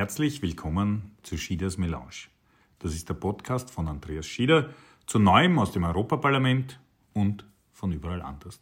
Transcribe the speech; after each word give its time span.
Herzlich 0.00 0.40
willkommen 0.40 1.14
zu 1.22 1.36
Schieders 1.36 1.76
Melange. 1.76 2.30
Das 2.78 2.94
ist 2.94 3.10
der 3.10 3.14
Podcast 3.16 3.70
von 3.70 3.86
Andreas 3.86 4.24
Schieder 4.24 4.70
zu 5.04 5.18
Neuem 5.18 5.58
aus 5.58 5.72
dem 5.72 5.84
Europaparlament 5.84 6.80
und 7.12 7.44
von 7.74 7.92
überall 7.92 8.22
anders. 8.22 8.60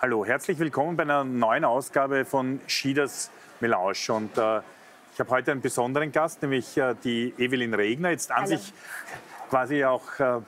Hallo, 0.00 0.24
herzlich 0.24 0.60
willkommen 0.60 0.96
bei 0.96 1.02
einer 1.02 1.24
neuen 1.24 1.64
Ausgabe 1.64 2.24
von 2.24 2.60
Schieders 2.68 3.32
Melange. 3.58 3.96
Und 4.10 4.38
äh, 4.38 4.60
ich 5.12 5.18
habe 5.18 5.30
heute 5.30 5.50
einen 5.50 5.60
besonderen 5.60 6.12
Gast, 6.12 6.42
nämlich 6.42 6.76
äh, 6.76 6.94
die 7.02 7.34
Evelyn 7.36 7.74
Regner. 7.74 8.10
Jetzt 8.10 8.30
an 8.30 8.44
Hallo. 8.44 8.56
sich 8.56 8.72
quasi 9.50 9.84
auch 9.84 10.20
äh, 10.20 10.40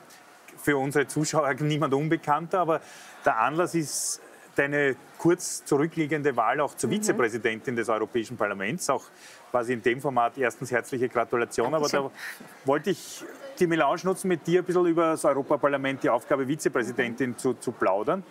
für 0.55 0.77
unsere 0.77 1.05
Zuschauer 1.05 1.53
niemand 1.59 1.93
Unbekannter, 1.93 2.61
aber 2.61 2.79
der 3.25 3.39
Anlass 3.39 3.75
ist 3.75 4.21
deine 4.57 4.95
kurz 5.17 5.63
zurückliegende 5.65 6.35
Wahl 6.35 6.59
auch 6.59 6.75
zur 6.75 6.89
mhm. 6.89 6.95
Vizepräsidentin 6.95 7.75
des 7.75 7.89
Europäischen 7.89 8.37
Parlaments. 8.37 8.89
Auch 8.89 9.03
quasi 9.51 9.73
in 9.73 9.81
dem 9.81 10.01
Format 10.01 10.37
erstens 10.37 10.71
herzliche 10.71 11.09
Gratulation. 11.09 11.71
Dankeschön. 11.71 11.99
Aber 11.99 12.09
da 12.09 12.67
wollte 12.67 12.89
ich 12.91 13.23
die 13.59 13.67
Melange 13.67 14.01
nutzen, 14.03 14.27
mit 14.27 14.45
dir 14.45 14.61
ein 14.61 14.65
bisschen 14.65 14.85
über 14.85 15.11
das 15.11 15.25
Europaparlament, 15.25 16.03
die 16.03 16.09
Aufgabe 16.09 16.47
Vizepräsidentin 16.47 17.31
mhm. 17.31 17.37
zu, 17.37 17.53
zu 17.53 17.71
plaudern. 17.71 18.23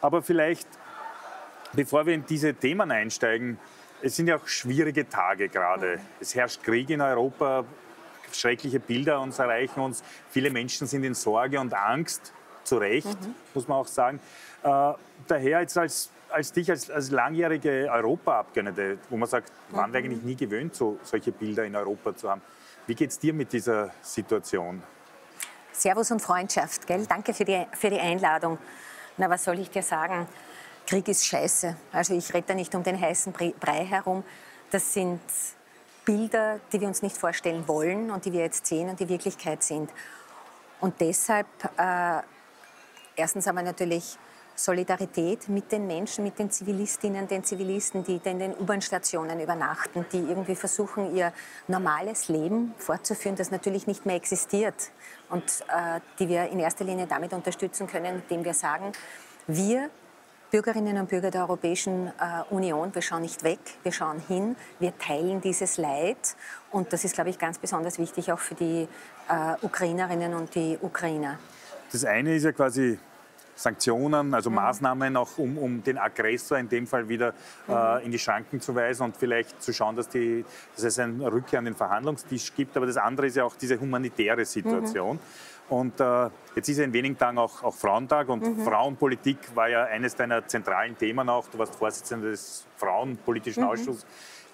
Aber 0.00 0.22
vielleicht, 0.22 0.68
bevor 1.72 2.06
wir 2.06 2.14
in 2.14 2.26
diese 2.26 2.54
Themen 2.54 2.90
einsteigen, 2.90 3.58
es 4.02 4.16
sind 4.16 4.28
ja 4.28 4.36
auch 4.36 4.46
schwierige 4.46 5.08
Tage 5.08 5.48
gerade. 5.48 5.96
Mhm. 5.96 6.00
Es 6.20 6.34
herrscht 6.34 6.62
Krieg 6.62 6.90
in 6.90 7.00
Europa, 7.00 7.64
schreckliche 8.32 8.80
Bilder 8.80 9.20
uns 9.20 9.38
erreichen 9.38 9.80
uns. 9.80 10.02
Viele 10.30 10.50
Menschen 10.50 10.86
sind 10.86 11.04
in 11.04 11.14
Sorge 11.14 11.60
und 11.60 11.72
Angst, 11.72 12.32
zu 12.64 12.78
Recht, 12.78 13.06
mhm. 13.06 13.34
muss 13.54 13.68
man 13.68 13.78
auch 13.78 13.86
sagen. 13.86 14.20
Äh, 14.62 14.92
daher 15.28 15.60
jetzt 15.60 15.76
als, 15.78 16.10
als 16.30 16.52
dich 16.52 16.70
als, 16.70 16.90
als 16.90 17.10
langjährige 17.10 17.88
Europaabgeordnete, 17.90 18.98
wo 19.10 19.16
man 19.16 19.28
sagt, 19.28 19.52
mhm. 19.70 19.76
waren 19.76 19.92
wir 19.92 20.00
eigentlich 20.00 20.22
nie 20.22 20.36
gewöhnt, 20.36 20.74
so, 20.74 20.98
solche 21.02 21.32
Bilder 21.32 21.64
in 21.64 21.76
Europa 21.76 22.16
zu 22.16 22.30
haben. 22.30 22.42
Wie 22.86 22.94
geht 22.94 23.10
es 23.10 23.18
dir 23.18 23.32
mit 23.32 23.52
dieser 23.52 23.90
Situation? 24.02 24.82
Servus 25.72 26.10
und 26.10 26.20
Freundschaft, 26.20 26.86
gell? 26.86 27.06
Danke 27.06 27.34
für 27.34 27.44
die, 27.44 27.66
für 27.72 27.90
die 27.90 27.98
Einladung. 27.98 28.58
Na, 29.16 29.28
was 29.28 29.44
soll 29.44 29.58
ich 29.58 29.70
dir 29.70 29.82
sagen? 29.82 30.26
Krieg 30.86 31.08
ist 31.08 31.26
scheiße. 31.26 31.76
Also 31.92 32.14
ich 32.14 32.32
rede 32.34 32.48
da 32.48 32.54
nicht 32.54 32.74
um 32.74 32.82
den 32.82 33.00
heißen 33.00 33.32
Brei 33.32 33.84
herum. 33.84 34.22
Das 34.70 34.92
sind 34.92 35.20
Bilder, 36.04 36.60
die 36.72 36.80
wir 36.80 36.88
uns 36.88 37.02
nicht 37.02 37.16
vorstellen 37.16 37.66
wollen 37.66 38.10
und 38.10 38.24
die 38.24 38.32
wir 38.32 38.40
jetzt 38.40 38.66
sehen 38.66 38.88
und 38.88 39.00
die 39.00 39.08
Wirklichkeit 39.08 39.62
sind. 39.62 39.90
Und 40.80 41.00
deshalb, 41.00 41.46
äh, 41.78 42.20
erstens 43.16 43.46
haben 43.46 43.56
wir 43.56 43.62
natürlich 43.62 44.18
Solidarität 44.56 45.48
mit 45.48 45.72
den 45.72 45.86
Menschen, 45.86 46.24
mit 46.24 46.38
den 46.38 46.50
Zivilistinnen, 46.50 47.26
den 47.26 47.42
Zivilisten, 47.42 48.04
die 48.04 48.20
in 48.24 48.38
den 48.38 48.54
U-Bahn-Stationen 48.54 49.40
übernachten, 49.40 50.06
die 50.12 50.18
irgendwie 50.18 50.54
versuchen, 50.54 51.14
ihr 51.16 51.32
normales 51.66 52.28
Leben 52.28 52.72
fortzuführen, 52.78 53.36
das 53.36 53.50
natürlich 53.50 53.86
nicht 53.86 54.06
mehr 54.06 54.16
existiert 54.16 54.90
und 55.28 55.42
äh, 55.42 56.00
die 56.18 56.28
wir 56.28 56.48
in 56.50 56.60
erster 56.60 56.84
Linie 56.84 57.06
damit 57.06 57.32
unterstützen 57.32 57.86
können, 57.88 58.22
indem 58.22 58.44
wir 58.44 58.54
sagen, 58.54 58.92
wir 59.46 59.90
Bürgerinnen 60.52 60.98
und 60.98 61.08
Bürger 61.08 61.32
der 61.32 61.42
Europäischen 61.42 62.06
äh, 62.06 62.54
Union, 62.54 62.94
wir 62.94 63.02
schauen 63.02 63.22
nicht 63.22 63.42
weg, 63.42 63.58
wir 63.82 63.90
schauen 63.90 64.20
hin, 64.20 64.54
wir 64.78 64.96
teilen 64.98 65.40
dieses 65.40 65.78
Leid 65.78 66.36
und 66.70 66.92
das 66.92 67.04
ist, 67.04 67.16
glaube 67.16 67.30
ich, 67.30 67.40
ganz 67.40 67.58
besonders 67.58 67.98
wichtig 67.98 68.30
auch 68.30 68.38
für 68.38 68.54
die 68.54 68.86
äh, 69.28 69.66
Ukrainerinnen 69.66 70.32
und 70.32 70.54
die 70.54 70.78
Ukrainer. 70.80 71.40
Das 71.94 72.04
eine 72.04 72.34
ist 72.34 72.42
ja 72.42 72.50
quasi 72.50 72.98
Sanktionen, 73.54 74.34
also 74.34 74.50
mhm. 74.50 74.56
Maßnahmen 74.56 75.16
auch, 75.16 75.38
um, 75.38 75.56
um, 75.58 75.80
den 75.80 75.96
Aggressor 75.96 76.58
in 76.58 76.68
dem 76.68 76.88
Fall 76.88 77.08
wieder 77.08 77.32
mhm. 77.68 77.74
äh, 77.74 78.04
in 78.04 78.10
die 78.10 78.18
Schranken 78.18 78.60
zu 78.60 78.74
weisen 78.74 79.04
und 79.04 79.16
vielleicht 79.16 79.62
zu 79.62 79.72
schauen, 79.72 79.94
dass, 79.94 80.08
die, 80.08 80.44
dass 80.74 80.82
es 80.82 80.98
eine 80.98 81.30
Rückkehr 81.30 81.60
an 81.60 81.66
den 81.66 81.76
Verhandlungstisch 81.76 82.52
gibt. 82.56 82.76
Aber 82.76 82.86
das 82.86 82.96
andere 82.96 83.28
ist 83.28 83.36
ja 83.36 83.44
auch 83.44 83.54
diese 83.54 83.78
humanitäre 83.78 84.44
Situation. 84.44 85.16
Mhm. 85.16 85.20
Und 85.68 86.00
äh, 86.00 86.30
jetzt 86.56 86.68
ist 86.68 86.78
ja 86.78 86.84
in 86.84 86.92
wenigen 86.92 87.16
Tagen 87.16 87.38
auch, 87.38 87.62
auch 87.62 87.74
Frauentag 87.76 88.28
und 88.28 88.42
mhm. 88.42 88.64
Frauenpolitik 88.64 89.38
war 89.54 89.68
ja 89.68 89.84
eines 89.84 90.16
deiner 90.16 90.44
zentralen 90.48 90.98
Themen 90.98 91.28
auch. 91.28 91.46
Du 91.46 91.58
warst 91.58 91.76
Vorsitzende 91.76 92.32
des 92.32 92.66
Frauenpolitischen 92.76 93.62
mhm. 93.62 93.70
Ausschusses 93.70 94.04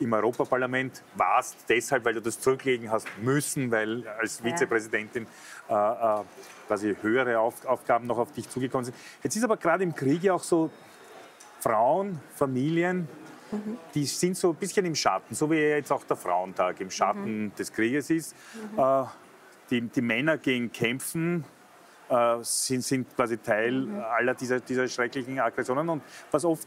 im 0.00 0.12
Europaparlament 0.12 1.02
warst, 1.14 1.56
deshalb, 1.68 2.04
weil 2.04 2.14
du 2.14 2.22
das 2.22 2.40
zurücklegen 2.40 2.90
hast 2.90 3.06
müssen, 3.22 3.70
weil 3.70 4.06
als 4.18 4.42
Vizepräsidentin 4.42 5.26
äh, 5.68 5.74
äh, 5.74 6.22
quasi 6.66 6.96
höhere 7.02 7.38
Auf 7.38 7.64
Aufgaben 7.66 8.06
noch 8.06 8.18
auf 8.18 8.32
dich 8.32 8.48
zugekommen 8.48 8.86
sind. 8.86 8.96
Jetzt 9.22 9.36
ist 9.36 9.44
aber 9.44 9.56
gerade 9.56 9.84
im 9.84 9.94
Krieg 9.94 10.22
ja 10.22 10.34
auch 10.34 10.42
so, 10.42 10.70
Frauen, 11.60 12.20
Familien, 12.34 13.08
mhm. 13.52 13.78
die 13.94 14.06
sind 14.06 14.36
so 14.36 14.50
ein 14.50 14.56
bisschen 14.56 14.86
im 14.86 14.94
Schatten, 14.94 15.34
so 15.34 15.50
wie 15.50 15.56
jetzt 15.56 15.92
auch 15.92 16.04
der 16.04 16.16
Frauentag 16.16 16.80
im 16.80 16.90
Schatten 16.90 17.44
mhm. 17.44 17.54
des 17.54 17.72
Krieges 17.72 18.10
ist. 18.10 18.34
Mhm. 18.72 18.78
Äh, 18.78 19.04
die, 19.70 19.80
die, 19.82 20.00
Männer 20.00 20.38
gehen 20.38 20.72
kämpfen, 20.72 21.44
äh, 22.08 22.38
sind, 22.42 22.82
sind, 22.82 23.14
quasi 23.14 23.38
Teil 23.38 23.72
mhm. 23.72 24.00
aller 24.00 24.34
dieser, 24.34 24.60
dieser 24.60 24.88
schrecklichen 24.88 25.38
Aggressionen. 25.38 25.88
Und 25.88 26.02
was 26.30 26.44
oft 26.44 26.66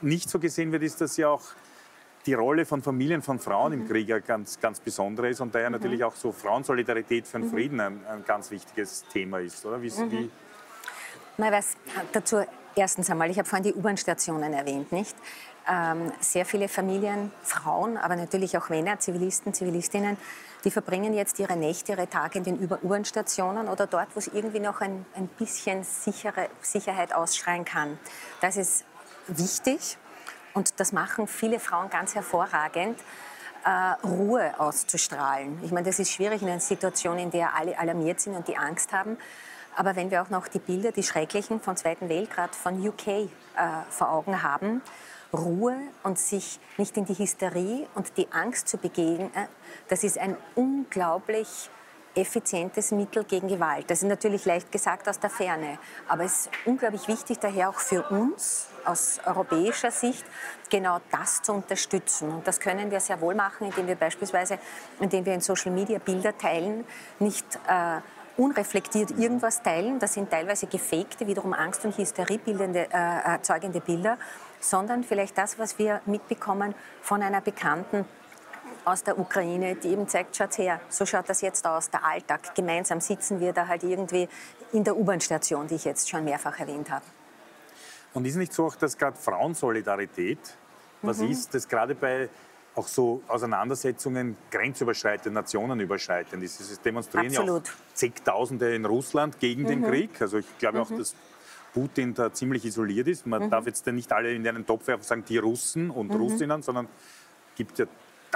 nicht 0.00 0.28
so 0.28 0.38
gesehen 0.38 0.72
wird, 0.72 0.82
ist, 0.82 1.00
dass 1.00 1.16
ja 1.16 1.28
auch 1.28 1.42
die 2.26 2.34
Rolle 2.34 2.64
von 2.64 2.82
Familien, 2.82 3.22
von 3.22 3.38
Frauen 3.38 3.72
im 3.72 3.80
mhm. 3.80 3.88
Krieg 3.88 4.08
ja 4.08 4.18
ganz, 4.18 4.60
ganz 4.60 4.80
besondere 4.80 5.30
ist 5.30 5.40
und 5.40 5.54
daher 5.54 5.70
mhm. 5.70 5.76
natürlich 5.76 6.04
auch 6.04 6.14
so 6.14 6.32
Frauensolidarität 6.32 7.26
für 7.26 7.38
den 7.38 7.48
mhm. 7.48 7.52
Frieden 7.52 7.80
ein, 7.80 8.00
ein 8.06 8.24
ganz 8.24 8.50
wichtiges 8.50 9.04
Thema 9.12 9.40
ist, 9.40 9.64
oder? 9.66 9.82
Wie, 9.82 9.90
mhm. 9.90 10.10
wie 10.10 10.30
Na, 11.36 11.50
was 11.50 11.76
dazu 12.12 12.44
erstens 12.74 13.10
einmal, 13.10 13.30
ich 13.30 13.38
habe 13.38 13.48
vorhin 13.48 13.64
die 13.64 13.74
U-Bahn-Stationen 13.74 14.52
erwähnt, 14.52 14.92
nicht? 14.92 15.16
Ähm, 15.70 16.12
sehr 16.18 16.44
viele 16.44 16.68
Familien, 16.68 17.30
Frauen, 17.42 17.96
aber 17.96 18.16
natürlich 18.16 18.58
auch 18.58 18.68
Männer, 18.68 18.98
Zivilisten, 18.98 19.54
Zivilistinnen, 19.54 20.16
die 20.64 20.70
verbringen 20.70 21.14
jetzt 21.14 21.38
ihre 21.38 21.56
Nächte, 21.56 21.92
ihre 21.92 22.08
Tage 22.08 22.38
in 22.38 22.44
den 22.44 22.58
U-Bahn-Stationen 22.58 23.68
oder 23.68 23.86
dort, 23.86 24.08
wo 24.14 24.18
es 24.18 24.28
irgendwie 24.28 24.60
noch 24.60 24.80
ein, 24.80 25.06
ein 25.14 25.28
bisschen 25.28 25.84
sichere, 25.84 26.48
Sicherheit 26.60 27.14
ausschreien 27.14 27.64
kann. 27.64 27.98
Das 28.40 28.56
ist 28.56 28.84
wichtig. 29.28 29.98
Und 30.54 30.80
das 30.80 30.92
machen 30.92 31.26
viele 31.26 31.60
Frauen 31.60 31.90
ganz 31.90 32.14
hervorragend. 32.14 32.98
Äh, 33.64 34.06
Ruhe 34.06 34.58
auszustrahlen. 34.58 35.60
Ich 35.62 35.70
meine, 35.70 35.86
das 35.86 36.00
ist 36.00 36.10
schwierig 36.10 36.42
in 36.42 36.48
einer 36.48 36.58
Situation, 36.58 37.16
in 37.18 37.30
der 37.30 37.54
alle 37.54 37.78
alarmiert 37.78 38.20
sind 38.20 38.34
und 38.34 38.48
die 38.48 38.56
Angst 38.56 38.92
haben. 38.92 39.16
Aber 39.76 39.94
wenn 39.94 40.10
wir 40.10 40.20
auch 40.20 40.30
noch 40.30 40.48
die 40.48 40.58
Bilder, 40.58 40.90
die 40.90 41.04
schrecklichen 41.04 41.60
vom 41.60 41.76
Zweiten 41.76 42.08
Weltkrieg 42.08 42.54
von 42.54 42.84
UK 42.86 43.06
äh, 43.06 43.28
vor 43.88 44.10
Augen 44.10 44.42
haben, 44.42 44.82
Ruhe 45.32 45.76
und 46.02 46.18
sich 46.18 46.58
nicht 46.76 46.96
in 46.96 47.04
die 47.04 47.16
Hysterie 47.16 47.86
und 47.94 48.16
die 48.16 48.26
Angst 48.32 48.68
zu 48.68 48.78
begegnen, 48.78 49.30
das 49.88 50.02
ist 50.02 50.18
ein 50.18 50.36
unglaublich 50.56 51.70
effizientes 52.14 52.90
Mittel 52.90 53.24
gegen 53.24 53.48
Gewalt. 53.48 53.90
Das 53.90 54.02
ist 54.02 54.08
natürlich 54.08 54.44
leicht 54.44 54.70
gesagt 54.70 55.08
aus 55.08 55.18
der 55.18 55.30
Ferne, 55.30 55.78
aber 56.08 56.24
es 56.24 56.46
ist 56.46 56.50
unglaublich 56.66 57.08
wichtig 57.08 57.38
daher 57.38 57.70
auch 57.70 57.78
für 57.78 58.02
uns 58.10 58.68
aus 58.84 59.20
europäischer 59.24 59.90
Sicht 59.90 60.24
genau 60.70 61.00
das 61.10 61.42
zu 61.42 61.52
unterstützen. 61.52 62.30
Und 62.30 62.46
das 62.46 62.60
können 62.60 62.90
wir 62.90 63.00
sehr 63.00 63.20
wohl 63.20 63.34
machen, 63.34 63.66
indem 63.66 63.86
wir 63.86 63.96
beispielsweise, 63.96 64.58
indem 65.00 65.24
wir 65.24 65.34
in 65.34 65.40
Social 65.40 65.72
Media 65.72 65.98
Bilder 65.98 66.36
teilen, 66.36 66.84
nicht 67.18 67.46
äh, 67.68 68.00
unreflektiert 68.36 69.10
irgendwas 69.12 69.62
teilen. 69.62 69.98
Das 69.98 70.14
sind 70.14 70.30
teilweise 70.30 70.66
gefakte, 70.66 71.26
wiederum 71.26 71.52
Angst- 71.52 71.84
und 71.84 71.96
Hysterie 71.96 72.38
bildende, 72.38 72.88
äh, 72.90 73.32
erzeugende 73.32 73.80
Bilder, 73.80 74.18
sondern 74.60 75.04
vielleicht 75.04 75.36
das, 75.38 75.58
was 75.58 75.78
wir 75.78 76.00
mitbekommen 76.06 76.74
von 77.00 77.22
einer 77.22 77.40
bekannten 77.40 78.04
aus 78.84 79.02
der 79.02 79.18
Ukraine, 79.18 79.76
die 79.76 79.88
eben 79.88 80.08
zeigt, 80.08 80.36
schaut 80.36 80.58
her, 80.58 80.80
so 80.88 81.06
schaut 81.06 81.28
das 81.28 81.40
jetzt 81.40 81.66
aus, 81.66 81.90
der 81.90 82.04
Alltag. 82.04 82.54
Gemeinsam 82.54 83.00
sitzen 83.00 83.40
wir 83.40 83.52
da 83.52 83.68
halt 83.68 83.84
irgendwie 83.84 84.28
in 84.72 84.84
der 84.84 84.96
U-Bahn-Station, 84.96 85.68
die 85.68 85.76
ich 85.76 85.84
jetzt 85.84 86.08
schon 86.08 86.24
mehrfach 86.24 86.58
erwähnt 86.58 86.90
habe. 86.90 87.04
Und 88.14 88.26
ist 88.26 88.36
nicht 88.36 88.52
so 88.52 88.66
auch, 88.66 88.76
dass 88.76 88.98
gerade 88.98 89.16
Frauensolidarität 89.16 90.38
was 91.02 91.18
mhm. 91.18 91.30
ist, 91.30 91.54
das 91.54 91.68
gerade 91.68 91.94
bei 91.94 92.28
auch 92.74 92.88
so 92.88 93.22
Auseinandersetzungen 93.28 94.36
grenzüberschreitend, 94.50 95.34
nationenüberschreitend 95.34 96.42
ist. 96.42 96.60
Es 96.60 96.80
demonstrieren 96.80 97.26
Absolut. 97.26 97.66
ja 97.66 97.72
auch 97.72 97.94
zigtausende 97.94 98.74
in 98.74 98.86
Russland 98.86 99.38
gegen 99.40 99.64
mhm. 99.64 99.66
den 99.66 99.82
Krieg. 99.84 100.22
Also 100.22 100.38
ich 100.38 100.58
glaube 100.58 100.78
mhm. 100.78 100.84
auch, 100.84 100.90
dass 100.96 101.14
Putin 101.74 102.14
da 102.14 102.32
ziemlich 102.32 102.64
isoliert 102.64 103.08
ist. 103.08 103.26
Man 103.26 103.44
mhm. 103.44 103.50
darf 103.50 103.66
jetzt 103.66 103.86
nicht 103.86 104.10
alle 104.12 104.32
in 104.32 104.46
einen 104.46 104.66
Topf 104.66 104.86
werfen 104.86 105.02
sagen, 105.02 105.24
die 105.28 105.38
Russen 105.38 105.90
und 105.90 106.08
mhm. 106.08 106.16
Russinnen, 106.16 106.62
sondern 106.62 106.86
es 106.86 107.56
gibt 107.56 107.78
ja 107.78 107.86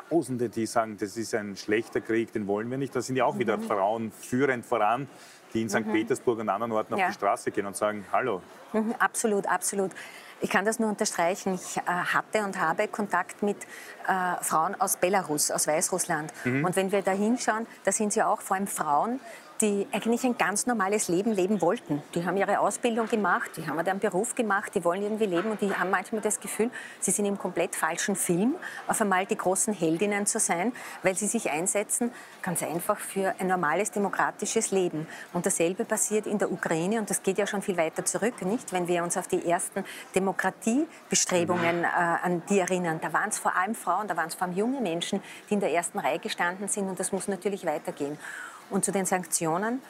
Tausende, 0.09 0.49
die 0.49 0.67
sagen, 0.67 0.97
das 0.99 1.17
ist 1.17 1.35
ein 1.35 1.57
schlechter 1.57 2.01
Krieg, 2.01 2.33
den 2.33 2.47
wollen 2.47 2.71
wir 2.71 2.79
nicht. 2.79 2.95
Da 2.95 3.01
sind 3.01 3.17
ja 3.17 3.25
auch 3.25 3.39
wieder 3.39 3.57
mhm. 3.57 3.63
Frauen 3.63 4.13
führend 4.13 4.65
voran, 4.65 5.09
die 5.55 5.63
in 5.63 5.69
St. 5.69 5.87
Mhm. 5.87 5.93
Petersburg 5.93 6.39
und 6.39 6.49
anderen 6.49 6.73
Orten 6.73 6.97
ja. 6.97 7.07
auf 7.07 7.11
die 7.13 7.15
Straße 7.15 7.51
gehen 7.51 7.67
und 7.67 7.77
sagen, 7.77 8.05
hallo. 8.13 8.43
Mhm, 8.73 8.95
absolut, 8.99 9.47
absolut. 9.47 9.93
Ich 10.41 10.51
kann 10.51 10.67
das 10.67 10.79
nur 10.79 10.91
unterstreichen. 10.91 11.55
Ich 11.55 11.79
äh, 11.79 11.81
hatte 11.87 12.45
und 12.45 12.61
habe 12.61 12.89
Kontakt 12.89 13.43
mit 13.43 13.57
äh, 14.07 14.45
Frauen 14.45 14.79
aus 14.79 14.99
Belarus, 14.99 15.51
aus 15.51 15.67
Weißrussland. 15.67 16.31
Mhm. 16.45 16.65
Und 16.65 16.77
wenn 16.77 16.93
wir 16.93 17.01
da 17.01 17.13
hinschauen, 17.13 17.67
da 17.85 17.93
sind 17.93 18.13
sie 18.13 18.23
auch 18.23 18.43
vor 18.43 18.57
allem 18.57 18.67
Frauen, 18.67 19.19
die 19.61 19.87
eigentlich 19.93 20.25
ein 20.25 20.37
ganz 20.37 20.67
normales 20.67 21.09
Leben 21.09 21.33
leben 21.33 21.61
wollten. 21.61 22.03
Die 22.15 22.25
haben 22.25 22.37
ihre 22.37 22.61
Ausbildung 22.61 23.09
gemacht, 23.09 23.51
die 23.57 23.67
haben 23.67 23.79
einen 23.79 23.99
Beruf 23.99 24.35
gemacht, 24.35 24.75
die 24.75 24.85
wollen 24.85 25.03
irgendwie 25.03 25.27
leben 25.27 25.51
und 25.51 25.61
die 25.61 25.75
haben 25.75 25.91
manchmal 25.91 26.21
das 26.21 26.41
Gefühl, 26.41 26.71
sie 27.01 27.11
sind 27.11 27.25
im 27.25 27.39
komplett 27.39 27.75
falschen 27.75 28.17
Film, 28.17 28.55
auf 28.87 29.01
einmal 29.01 29.27
die 29.27 29.37
großen 29.37 29.73
Heldinnen 29.73 30.27
zu 30.27 30.39
sein, 30.39 30.73
weil 31.03 31.17
sie 31.17 31.27
sich 31.27 31.51
einsetzen, 31.51 32.11
ganz 32.43 32.63
einfach 32.63 32.99
für 32.99 33.35
ein 33.39 33.47
normales 33.47 33.91
demokratisches 33.91 34.71
Leben. 34.71 35.07
Und 35.33 35.47
dasselbe 35.47 35.85
passiert 35.85 36.27
in 36.27 36.39
der 36.39 36.53
Ukraine 36.53 36.99
und 36.99 37.09
das 37.09 37.23
geht 37.23 37.39
ja 37.39 37.47
schon 37.47 37.63
viel 37.63 37.77
weiter 37.77 38.05
zurück, 38.05 38.43
nicht? 38.43 38.73
Wenn 38.73 38.89
wir 38.89 39.03
uns 39.03 39.17
auf 39.17 39.29
die 39.29 39.49
ersten 39.49 39.85
Demokratiebestrebungen 40.15 41.85
äh, 41.85 41.87
an 41.87 42.43
die 42.49 42.59
erinnern, 42.59 42.99
da 43.01 43.13
waren 43.13 43.31
es 43.31 43.39
vor 43.39 43.57
allem 43.57 43.75
Frauen, 43.75 44.09
da 44.09 44.17
waren 44.17 44.29
es 44.29 44.35
vor 44.35 44.47
allem 44.47 44.57
junge 44.57 44.81
Menschen, 44.81 45.23
die 45.49 45.55
in 45.55 45.61
der 45.61 45.73
ersten 45.73 45.99
Reihe 45.99 46.19
gestanden 46.19 46.69
sind 46.69 46.89
und 46.89 47.01
das 47.01 47.13
muss 47.13 47.29
natürlich 47.29 47.65
weitergehen. 47.65 48.19
Und 48.71 48.85
zu 48.85 48.93
den 48.93 49.07
Sanktionen, 49.07 49.81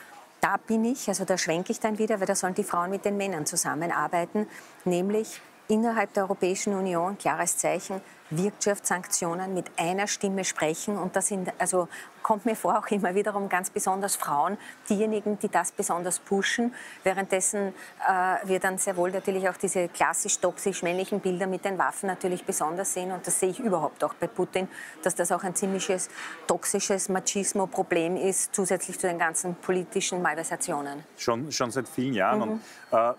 da 0.40 0.56
bin 0.58 0.84
ich, 0.84 1.08
also 1.08 1.24
da 1.24 1.38
schwenke 1.38 1.72
ich 1.72 1.80
dann 1.80 1.98
wieder, 1.98 2.20
weil 2.20 2.26
da 2.26 2.34
sollen 2.34 2.54
die 2.54 2.64
Frauen 2.64 2.90
mit 2.90 3.04
den 3.04 3.16
Männern 3.16 3.46
zusammenarbeiten, 3.46 4.46
nämlich 4.84 5.40
innerhalb 5.68 6.12
der 6.14 6.24
Europäischen 6.24 6.74
Union, 6.74 7.18
klares 7.18 7.56
Zeichen, 7.56 8.00
Wirtschaftssanktionen 8.30 9.54
mit 9.54 9.66
einer 9.76 10.06
Stimme 10.06 10.44
sprechen. 10.44 10.98
Und 10.98 11.14
das 11.14 11.28
sind, 11.28 11.52
also 11.58 11.88
kommt 12.22 12.44
mir 12.44 12.56
vor, 12.56 12.78
auch 12.78 12.88
immer 12.88 13.14
wiederum 13.14 13.48
ganz 13.48 13.70
besonders 13.70 14.16
Frauen, 14.16 14.58
diejenigen, 14.88 15.38
die 15.38 15.48
das 15.48 15.70
besonders 15.70 16.18
pushen. 16.18 16.74
Währenddessen 17.04 17.68
äh, 18.08 18.48
wir 18.48 18.58
dann 18.58 18.78
sehr 18.78 18.96
wohl 18.96 19.12
natürlich 19.12 19.48
auch 19.48 19.56
diese 19.56 19.88
klassisch 19.88 20.40
toxisch 20.40 20.82
männlichen 20.82 21.20
Bilder 21.20 21.46
mit 21.46 21.64
den 21.64 21.78
Waffen 21.78 22.08
natürlich 22.08 22.44
besonders 22.44 22.92
sehen. 22.94 23.12
Und 23.12 23.24
das 23.26 23.38
sehe 23.38 23.50
ich 23.50 23.60
überhaupt 23.60 24.02
auch 24.02 24.14
bei 24.14 24.26
Putin, 24.26 24.66
dass 25.04 25.14
das 25.14 25.30
auch 25.30 25.44
ein 25.44 25.54
ziemliches 25.54 26.08
toxisches 26.48 27.08
Machismo-Problem 27.08 28.16
ist, 28.16 28.52
zusätzlich 28.54 28.98
zu 28.98 29.06
den 29.06 29.18
ganzen 29.18 29.54
politischen 29.54 30.20
Malversationen. 30.20 31.04
Schon, 31.16 31.52
schon 31.52 31.70
seit 31.70 31.88
vielen 31.88 32.14
Jahren. 32.14 32.40
Mhm. 32.40 32.60
Und, 32.90 32.98
äh, 32.98 33.14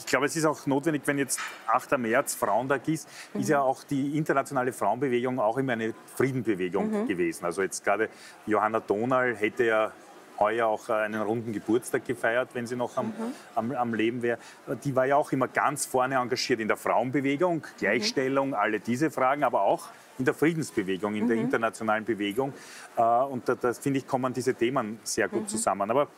ich 0.00 0.06
glaube, 0.06 0.26
es 0.26 0.34
ist 0.34 0.46
auch 0.46 0.66
notwendig, 0.66 1.02
wenn 1.04 1.18
jetzt 1.18 1.38
8. 1.66 1.98
März 1.98 2.34
Frauentag 2.34 2.88
ist, 2.88 3.08
mhm. 3.34 3.40
ist 3.40 3.48
ja 3.48 3.60
auch 3.60 3.84
die 3.84 4.16
internationale 4.16 4.72
Frauenbewegung 4.72 5.38
auch 5.38 5.58
immer 5.58 5.74
eine 5.74 5.94
Friedenbewegung 6.16 7.02
mhm. 7.02 7.06
gewesen. 7.06 7.44
Also 7.44 7.62
jetzt 7.62 7.84
gerade 7.84 8.08
Johanna 8.46 8.80
Donal 8.80 9.36
hätte 9.36 9.64
ja 9.64 9.92
heuer 10.38 10.66
auch 10.66 10.88
einen 10.88 11.20
runden 11.20 11.52
Geburtstag 11.52 12.06
gefeiert, 12.06 12.48
wenn 12.54 12.66
sie 12.66 12.74
noch 12.74 12.96
am, 12.96 13.08
mhm. 13.08 13.12
am, 13.54 13.72
am, 13.72 13.94
Leben 13.94 14.22
wäre. 14.22 14.38
Die 14.84 14.96
war 14.96 15.04
ja 15.04 15.16
auch 15.16 15.30
immer 15.32 15.48
ganz 15.48 15.84
vorne 15.84 16.14
engagiert 16.16 16.60
in 16.60 16.68
der 16.68 16.78
Frauenbewegung, 16.78 17.66
Gleichstellung, 17.78 18.54
alle 18.54 18.80
diese 18.80 19.10
Fragen, 19.10 19.44
aber 19.44 19.60
auch 19.62 19.88
in 20.18 20.24
der 20.24 20.32
Friedensbewegung, 20.32 21.14
in 21.14 21.28
der 21.28 21.36
mhm. 21.36 21.44
internationalen 21.44 22.06
Bewegung. 22.06 22.54
Äh, 22.96 23.02
und 23.02 23.48
da, 23.48 23.54
da 23.54 23.74
finde 23.74 23.98
ich, 23.98 24.06
kommen 24.06 24.32
diese 24.32 24.54
Themen 24.54 24.98
sehr 25.04 25.28
gut 25.28 25.42
mhm. 25.42 25.48
zusammen. 25.48 25.90
Aber 25.90 26.08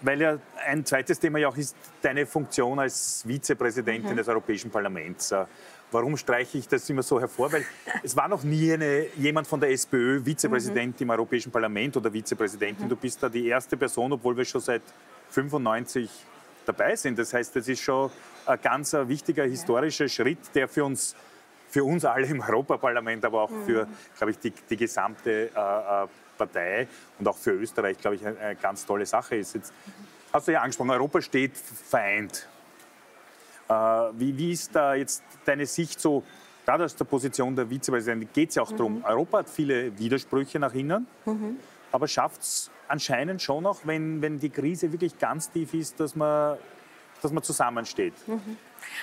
weil 0.00 0.20
ja 0.20 0.38
ein 0.66 0.84
zweites 0.84 1.18
Thema 1.18 1.38
ja 1.38 1.48
auch 1.48 1.56
ist 1.56 1.76
deine 2.02 2.26
Funktion 2.26 2.78
als 2.78 3.24
Vizepräsidentin 3.26 4.12
mhm. 4.12 4.16
des 4.16 4.28
Europäischen 4.28 4.70
Parlaments. 4.70 5.32
Äh, 5.32 5.44
warum 5.90 6.16
streiche 6.16 6.58
ich 6.58 6.68
das 6.68 6.88
immer 6.90 7.02
so 7.02 7.20
hervor? 7.20 7.52
Weil 7.52 7.64
es 8.02 8.16
war 8.16 8.28
noch 8.28 8.42
nie 8.42 8.72
eine, 8.72 9.06
jemand 9.16 9.46
von 9.46 9.60
der 9.60 9.70
SPÖ 9.70 10.24
Vizepräsident 10.24 11.00
mhm. 11.00 11.04
im 11.04 11.10
Europäischen 11.10 11.50
Parlament 11.50 11.96
oder 11.96 12.12
Vizepräsidentin. 12.12 12.86
Mhm. 12.86 12.90
Du 12.90 12.96
bist 12.96 13.22
da 13.22 13.28
die 13.28 13.46
erste 13.46 13.76
Person, 13.76 14.12
obwohl 14.12 14.36
wir 14.36 14.44
schon 14.44 14.60
seit 14.60 14.82
95 15.30 16.10
dabei 16.64 16.96
sind. 16.96 17.18
Das 17.18 17.32
heißt, 17.32 17.56
das 17.56 17.68
ist 17.68 17.80
schon 17.80 18.10
ein 18.44 18.58
ganz 18.60 18.92
wichtiger 18.92 19.44
historischer 19.44 20.08
Schritt, 20.08 20.38
der 20.54 20.68
für 20.68 20.84
uns, 20.84 21.16
für 21.68 21.84
uns 21.84 22.04
alle 22.04 22.26
im 22.26 22.40
Europaparlament, 22.40 23.24
aber 23.24 23.42
auch 23.42 23.50
für, 23.64 23.86
mhm. 23.86 23.90
glaube 24.16 24.30
ich, 24.32 24.38
die, 24.38 24.52
die 24.68 24.76
gesamte 24.76 25.50
äh, 25.54 26.04
äh 26.04 26.06
Partei 26.36 26.88
und 27.18 27.26
auch 27.28 27.36
für 27.36 27.52
Österreich, 27.52 27.98
glaube 27.98 28.16
ich, 28.16 28.26
eine, 28.26 28.56
ganz 28.56 28.86
tolle 28.86 29.06
Sache 29.06 29.36
ist. 29.36 29.54
Jetzt 29.54 29.72
hast 30.32 30.48
du 30.48 30.52
ja 30.52 30.60
angesprochen, 30.60 30.90
Europa 30.90 31.20
steht 31.20 31.56
vereint. 31.56 32.48
Äh, 33.68 33.72
wie, 33.72 34.36
wie, 34.36 34.52
ist 34.52 34.74
da 34.74 34.94
jetzt 34.94 35.22
deine 35.44 35.66
Sicht 35.66 36.00
so, 36.00 36.22
gerade 36.64 36.84
aus 36.84 36.94
der 36.94 37.04
Position 37.04 37.56
der 37.56 37.68
Vizepräsidentin, 37.68 38.28
geht 38.32 38.50
es 38.50 38.54
ja 38.56 38.62
auch 38.62 38.70
mhm. 38.70 38.76
darum, 38.76 39.04
Europa 39.04 39.38
hat 39.38 39.50
viele 39.50 39.98
Widersprüche 39.98 40.58
nach 40.58 40.74
innen, 40.74 41.06
mhm. 41.24 41.56
aber 41.90 42.06
schafft 42.06 42.42
es 42.42 42.70
anscheinend 42.88 43.42
schon 43.42 43.64
noch, 43.64 43.80
wenn, 43.84 44.22
wenn 44.22 44.38
die 44.38 44.50
Krise 44.50 44.92
wirklich 44.92 45.18
ganz 45.18 45.50
tief 45.50 45.74
ist, 45.74 45.98
dass 45.98 46.14
man, 46.14 46.58
dass 47.22 47.32
man 47.32 47.42
zusammensteht. 47.42 48.14
Mhm. 48.26 48.56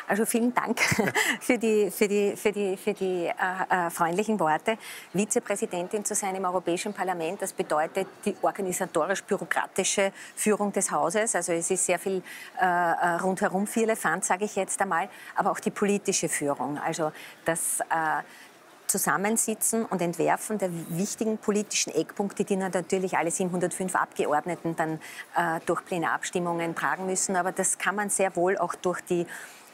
Also 0.07 0.25
vielen 0.25 0.53
Dank 0.53 0.79
für 1.39 1.57
die, 1.57 1.91
für 1.91 2.07
die, 2.07 2.35
für 2.35 2.51
die, 2.51 2.77
für 2.77 2.93
die 2.93 3.27
äh, 3.27 3.87
äh, 3.87 3.89
freundlichen 3.89 4.39
Worte. 4.39 4.77
Vizepräsidentin 5.13 6.03
zu 6.05 6.15
sein 6.15 6.35
im 6.35 6.45
Europäischen 6.45 6.93
Parlament, 6.93 7.41
das 7.41 7.53
bedeutet 7.53 8.07
die 8.25 8.35
organisatorisch-bürokratische 8.41 10.11
Führung 10.35 10.71
des 10.71 10.91
Hauses. 10.91 11.35
Also 11.35 11.53
es 11.53 11.69
ist 11.69 11.85
sehr 11.85 11.99
viel 11.99 12.21
äh, 12.59 12.65
äh 12.65 13.15
rundherum, 13.21 13.67
viel 13.67 13.83
Elefant, 13.83 14.25
sage 14.25 14.45
ich 14.45 14.55
jetzt 14.55 14.81
einmal, 14.81 15.09
aber 15.35 15.51
auch 15.51 15.59
die 15.59 15.71
politische 15.71 16.29
Führung. 16.29 16.77
Also 16.77 17.11
das 17.45 17.79
äh, 17.81 18.23
Zusammensitzen 18.93 19.85
und 19.85 20.03
Entwerfen 20.03 20.59
der 20.59 20.69
wichtigen 20.89 21.39
politischen 21.39 21.95
Eckpunkte, 21.95 22.43
die 22.43 22.55
natürlich 22.55 23.17
alle 23.17 23.31
705 23.31 23.95
Abgeordneten 23.95 24.75
dann 24.75 24.99
äh, 25.35 25.59
durch 25.65 25.83
Plenarabstimmungen 25.83 26.75
tragen 26.75 27.07
müssen. 27.07 27.35
Aber 27.35 27.51
das 27.51 27.79
kann 27.79 27.95
man 27.95 28.11
sehr 28.11 28.35
wohl 28.35 28.55
auch 28.55 28.75
durch 28.75 29.01
die 29.01 29.25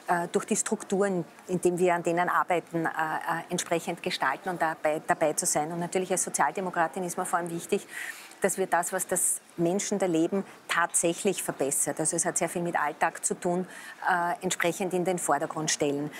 äh, 0.08 0.26
durch 0.32 0.46
die 0.46 0.56
Strukturen, 0.56 1.26
in 1.48 1.60
denen 1.60 1.78
wir 1.78 1.94
an 1.94 2.02
denen 2.02 2.30
arbeiten, 2.30 2.86
äh, 2.86 2.88
äh, 2.88 3.42
entsprechend 3.50 4.02
gestalten 4.02 4.48
und 4.48 4.62
dabei, 4.62 5.02
dabei 5.06 5.34
zu 5.34 5.44
sein. 5.44 5.70
Und 5.70 5.80
natürlich 5.80 6.10
als 6.10 6.24
Sozialdemokratin 6.24 7.04
ist 7.04 7.18
mir 7.18 7.26
vor 7.26 7.40
allem 7.40 7.50
wichtig, 7.50 7.86
dass 8.40 8.58
wir 8.58 8.66
das, 8.66 8.92
was 8.92 9.06
das 9.06 9.40
Menschen 9.56 9.98
Leben 9.98 10.44
tatsächlich 10.68 11.42
verbessert, 11.42 12.00
also 12.00 12.16
es 12.16 12.24
hat 12.24 12.38
sehr 12.38 12.48
viel 12.48 12.62
mit 12.62 12.80
Alltag 12.80 13.24
zu 13.24 13.34
tun, 13.34 13.66
äh, 14.08 14.42
entsprechend 14.42 14.94
in 14.94 15.04
den 15.04 15.18
Vordergrund 15.18 15.70
stellen. 15.70 16.10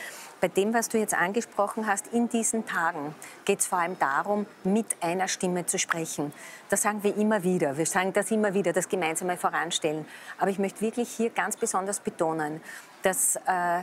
Bei 0.40 0.48
dem, 0.48 0.72
was 0.72 0.88
du 0.88 0.98
jetzt 0.98 1.12
angesprochen 1.12 1.86
hast, 1.86 2.06
in 2.08 2.28
diesen 2.28 2.64
Tagen 2.64 3.14
geht 3.44 3.60
es 3.60 3.66
vor 3.66 3.78
allem 3.78 3.98
darum, 3.98 4.46
mit 4.64 4.86
einer 5.02 5.28
Stimme 5.28 5.66
zu 5.66 5.78
sprechen. 5.78 6.32
Das 6.70 6.82
sagen 6.82 7.02
wir 7.02 7.14
immer 7.16 7.42
wieder. 7.42 7.76
Wir 7.76 7.84
sagen 7.84 8.14
das 8.14 8.30
immer 8.30 8.54
wieder, 8.54 8.72
das 8.72 8.88
gemeinsame 8.88 9.36
Voranstellen. 9.36 10.06
Aber 10.38 10.50
ich 10.50 10.58
möchte 10.58 10.80
wirklich 10.80 11.10
hier 11.10 11.28
ganz 11.28 11.58
besonders 11.58 12.00
betonen, 12.00 12.62
dass 13.02 13.36
äh, 13.36 13.82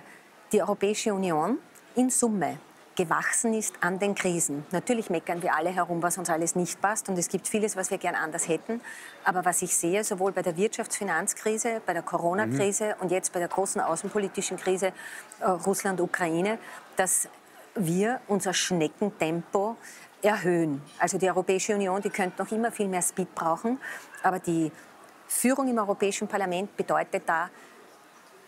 die 0.52 0.62
Europäische 0.62 1.14
Union 1.14 1.60
in 1.96 2.10
Summe 2.10 2.58
gewachsen 2.98 3.54
ist 3.54 3.76
an 3.80 4.00
den 4.00 4.16
Krisen. 4.16 4.66
Natürlich 4.72 5.10
meckern 5.10 5.42
wir 5.42 5.56
alle 5.56 5.70
herum, 5.70 6.02
was 6.04 6.18
uns 6.18 6.30
alles 6.30 6.56
nicht 6.56 6.82
passt 6.82 7.08
und 7.08 7.18
es 7.18 7.30
gibt 7.30 7.48
vieles, 7.48 7.78
was 7.78 7.92
wir 7.92 7.98
gern 7.98 8.16
anders 8.16 8.50
hätten. 8.50 8.82
Aber 9.24 9.46
was 9.46 9.62
ich 9.62 9.78
sehe, 9.78 10.04
sowohl 10.04 10.34
bei 10.34 10.42
der 10.42 10.58
Wirtschaftsfinanzkrise, 10.58 11.82
bei 11.86 11.94
der 11.94 12.02
Corona-Krise 12.02 12.96
mhm. 12.96 13.02
und 13.02 13.12
jetzt 13.12 13.32
bei 13.32 13.40
der 13.40 13.48
großen 13.48 13.80
außenpolitischen 13.80 14.58
Krise 14.58 14.92
äh, 15.40 15.46
Russland-Ukraine, 15.46 16.58
dass 16.98 17.30
wir 17.76 18.20
unser 18.28 18.54
Schneckentempo 18.54 19.78
erhöhen. 20.24 20.82
Also 20.98 21.20
die 21.20 21.28
Europäische 21.28 21.76
Union, 21.76 22.02
die 22.02 22.10
könnte 22.10 22.42
noch 22.42 22.52
immer 22.52 22.72
viel 22.72 22.88
mehr 22.88 23.04
Speed 23.04 23.34
brauchen, 23.36 23.80
aber 24.24 24.40
die 24.40 24.72
Führung 25.28 25.70
im 25.70 25.78
Europäischen 25.78 26.28
Parlament 26.28 26.76
bedeutet 26.76 27.24
da, 27.28 27.50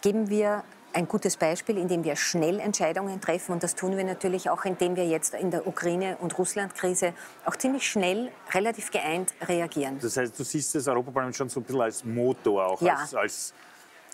geben 0.02 0.30
wir 0.30 0.64
ein 0.94 1.08
gutes 1.08 1.38
Beispiel, 1.38 1.78
indem 1.78 2.04
wir 2.04 2.16
schnell 2.16 2.60
Entscheidungen 2.60 3.22
treffen. 3.22 3.54
Und 3.54 3.64
das 3.64 3.76
tun 3.76 3.96
wir 3.98 4.04
natürlich 4.04 4.50
auch, 4.50 4.66
indem 4.66 4.96
wir 4.96 5.08
jetzt 5.08 5.34
in 5.34 5.52
der 5.52 5.68
Ukraine- 5.68 6.18
und 6.18 6.38
Russland-Krise 6.38 7.14
auch 7.46 7.56
ziemlich 7.56 7.90
schnell, 7.90 8.32
relativ 8.52 8.92
geeint 8.92 9.34
reagieren. 9.48 10.00
Das 10.02 10.18
heißt, 10.18 10.38
du 10.38 10.44
siehst 10.44 10.76
das 10.76 10.88
Europaparlament 10.88 11.36
schon 11.36 11.50
so 11.50 11.60
ein 11.60 11.64
bisschen 11.64 11.82
als 11.82 12.04
Motor, 12.04 12.66
auch 12.66 12.82
ja. 12.82 12.96
als, 12.96 13.16
als 13.16 13.54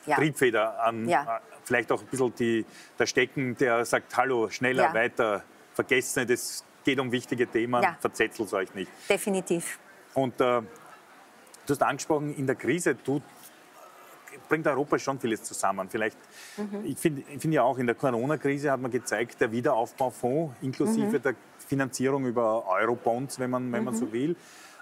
ja. 0.05 0.15
Triebfeder 0.15 0.84
an. 0.84 1.08
Ja. 1.08 1.38
Äh, 1.38 1.39
vielleicht 1.63 1.91
auch 1.91 2.01
ein 2.01 2.08
bisschen 2.08 2.34
die, 2.36 2.65
der 3.00 3.05
Stecken, 3.05 3.55
der 3.58 3.86
sagt, 3.86 4.15
hallo, 4.15 4.50
schneller, 4.50 4.94
weiter, 4.94 5.44
vergesst 5.74 6.15
nicht, 6.17 6.29
es 6.29 6.63
geht 6.84 7.00
um 7.00 7.12
wichtige 7.12 7.48
Themen, 7.48 7.82
ja. 7.82 7.98
verzettelt 8.00 8.53
euch 8.53 8.74
nicht. 8.75 8.91
Definitiv. 9.10 9.79
Und 10.13 10.39
äh, 10.39 10.62
du 10.62 10.65
hast 11.70 11.82
angesprochen, 11.82 12.36
in 12.36 12.46
der 12.46 12.55
Krise 12.55 12.96
tut 13.01 13.24
bringt 14.48 14.68
Europa 14.68 15.00
schon 15.00 15.20
vieles 15.20 15.44
zusammen. 15.44 15.90
Vielleicht, 15.90 16.18
mhm. 16.58 16.86
Ich 16.86 16.98
finde 16.98 17.24
find 17.40 17.54
ja 17.54 17.64
auch, 17.64 17.78
in 17.78 17.86
der 17.86 17.96
Corona-Krise 17.96 18.72
hat 18.72 18.82
man 18.82 18.92
gezeigt, 18.92 19.42
der 19.42 19.52
Wiederaufbaufonds 19.52 20.56
inklusive 20.62 21.18
mhm. 21.18 21.22
der 21.22 21.36
Finanzierung 21.60 22.25
über 22.25 22.68
Eurobonds, 22.68 23.40
wenn 23.40 23.50
man, 23.50 23.72
wenn 23.72 23.84
man 23.84 23.96
so 23.96 24.06
mhm. 24.06 24.12
will, 24.14 24.36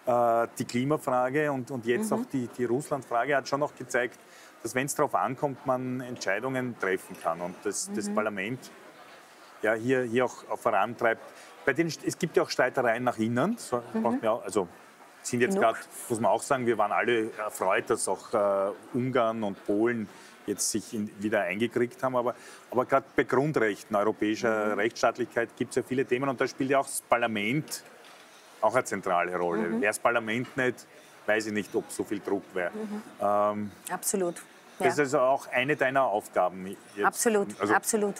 äh, 0.05 0.47
die 0.57 0.65
Klimafrage 0.65 1.51
und, 1.51 1.71
und 1.71 1.85
jetzt 1.85 2.11
mhm. 2.11 2.17
auch 2.17 2.25
die, 2.25 2.47
die 2.57 2.65
Russland-Frage 2.65 3.35
hat 3.35 3.47
schon 3.47 3.59
noch 3.59 3.75
gezeigt, 3.75 4.19
dass 4.61 4.75
wenn 4.75 4.85
es 4.85 4.95
darauf 4.95 5.15
ankommt, 5.15 5.65
man 5.65 6.01
Entscheidungen 6.01 6.77
treffen 6.79 7.15
kann 7.21 7.41
und 7.41 7.55
das, 7.63 7.89
das 7.93 8.09
mhm. 8.09 8.15
Parlament 8.15 8.71
ja, 9.61 9.73
hier, 9.73 10.03
hier 10.03 10.25
auch, 10.25 10.49
auch 10.49 10.59
vorantreibt. 10.59 11.21
Bei 11.65 11.73
den, 11.73 11.87
es 11.87 12.17
gibt 12.17 12.35
ja 12.35 12.43
auch 12.43 12.49
Streitereien 12.49 13.03
nach 13.03 13.17
innen, 13.17 13.57
so, 13.57 13.81
mhm. 13.93 14.19
also 14.43 14.67
sind 15.23 15.41
jetzt 15.41 15.57
gerade, 15.57 15.77
muss 16.09 16.19
man 16.19 16.31
auch 16.31 16.41
sagen, 16.41 16.65
wir 16.65 16.77
waren 16.77 16.91
alle 16.91 17.31
erfreut, 17.37 17.89
dass 17.89 18.07
auch 18.07 18.33
äh, 18.33 18.71
Ungarn 18.93 19.43
und 19.43 19.63
Polen 19.65 20.07
jetzt 20.45 20.69
sich 20.69 20.93
in, 20.93 21.09
wieder 21.19 21.41
eingekriegt 21.41 22.01
haben. 22.03 22.15
Aber, 22.15 22.35
aber 22.69 22.85
gerade 22.85 23.05
bei 23.15 23.23
Grundrechten, 23.23 23.95
europäischer 23.95 24.67
mhm. 24.67 24.79
Rechtsstaatlichkeit 24.79 25.55
gibt 25.55 25.71
es 25.71 25.77
ja 25.77 25.83
viele 25.83 26.05
Themen 26.05 26.29
und 26.29 26.39
da 26.39 26.47
spielt 26.47 26.69
ja 26.69 26.79
auch 26.79 26.85
das 26.85 27.01
Parlament 27.01 27.83
auch 28.61 28.73
eine 28.75 28.83
zentrale 28.83 29.35
Rolle. 29.37 29.69
Mhm. 29.69 29.81
Wäre 29.81 29.91
das 29.91 29.99
Parlament 29.99 30.55
nicht 30.57 30.85
weiß 31.25 31.47
ich 31.47 31.53
nicht, 31.53 31.73
ob 31.75 31.89
so 31.91 32.03
viel 32.03 32.19
Druck 32.19 32.43
wäre. 32.53 32.71
Mhm. 32.71 33.01
Ähm, 33.21 33.71
Absolut. 33.89 34.41
Ja. 34.79 34.85
Das 34.85 34.93
ist 34.95 34.99
also 34.99 35.19
auch 35.19 35.47
eine 35.51 35.75
deiner 35.75 36.03
Aufgaben. 36.03 36.65
Jetzt. 36.95 37.05
Absolut, 37.05 37.59
also 37.61 37.73
absolut. 37.73 38.15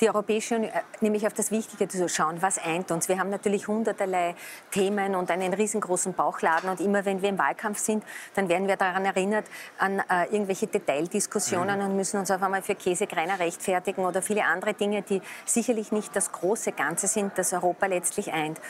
Die 0.00 0.08
Europäische 0.08 0.56
Union, 0.56 0.72
äh, 0.72 0.82
nämlich 1.00 1.26
auf 1.26 1.32
das 1.32 1.50
Wichtige 1.50 1.88
zu 1.88 2.08
schauen, 2.08 2.42
was 2.42 2.58
eint 2.58 2.90
uns. 2.90 3.08
Wir 3.08 3.18
haben 3.18 3.30
natürlich 3.30 3.68
hunderterlei 3.68 4.34
Themen 4.70 5.14
und 5.14 5.30
einen 5.30 5.54
riesengroßen 5.54 6.12
Bauchladen 6.12 6.68
und 6.70 6.80
immer 6.80 7.04
wenn 7.04 7.22
wir 7.22 7.30
im 7.30 7.38
Wahlkampf 7.38 7.78
sind, 7.78 8.04
dann 8.34 8.48
werden 8.48 8.68
wir 8.68 8.76
daran 8.76 9.04
erinnert 9.04 9.46
an 9.78 10.00
äh, 10.00 10.24
irgendwelche 10.30 10.66
Detaildiskussionen 10.66 11.80
mhm. 11.80 11.86
und 11.86 11.96
müssen 11.96 12.20
uns 12.20 12.30
auf 12.30 12.42
einmal 12.42 12.62
für 12.62 12.74
Käsegreiner 12.74 13.38
rechtfertigen 13.38 14.04
oder 14.04 14.22
viele 14.22 14.44
andere 14.44 14.74
Dinge, 14.74 15.02
die 15.02 15.22
sicherlich 15.46 15.90
nicht 15.90 16.14
das 16.14 16.32
große 16.32 16.72
Ganze 16.72 17.06
sind, 17.06 17.36
das 17.38 17.52
Europa 17.52 17.86
letztlich 17.86 18.32
eint. 18.32 18.60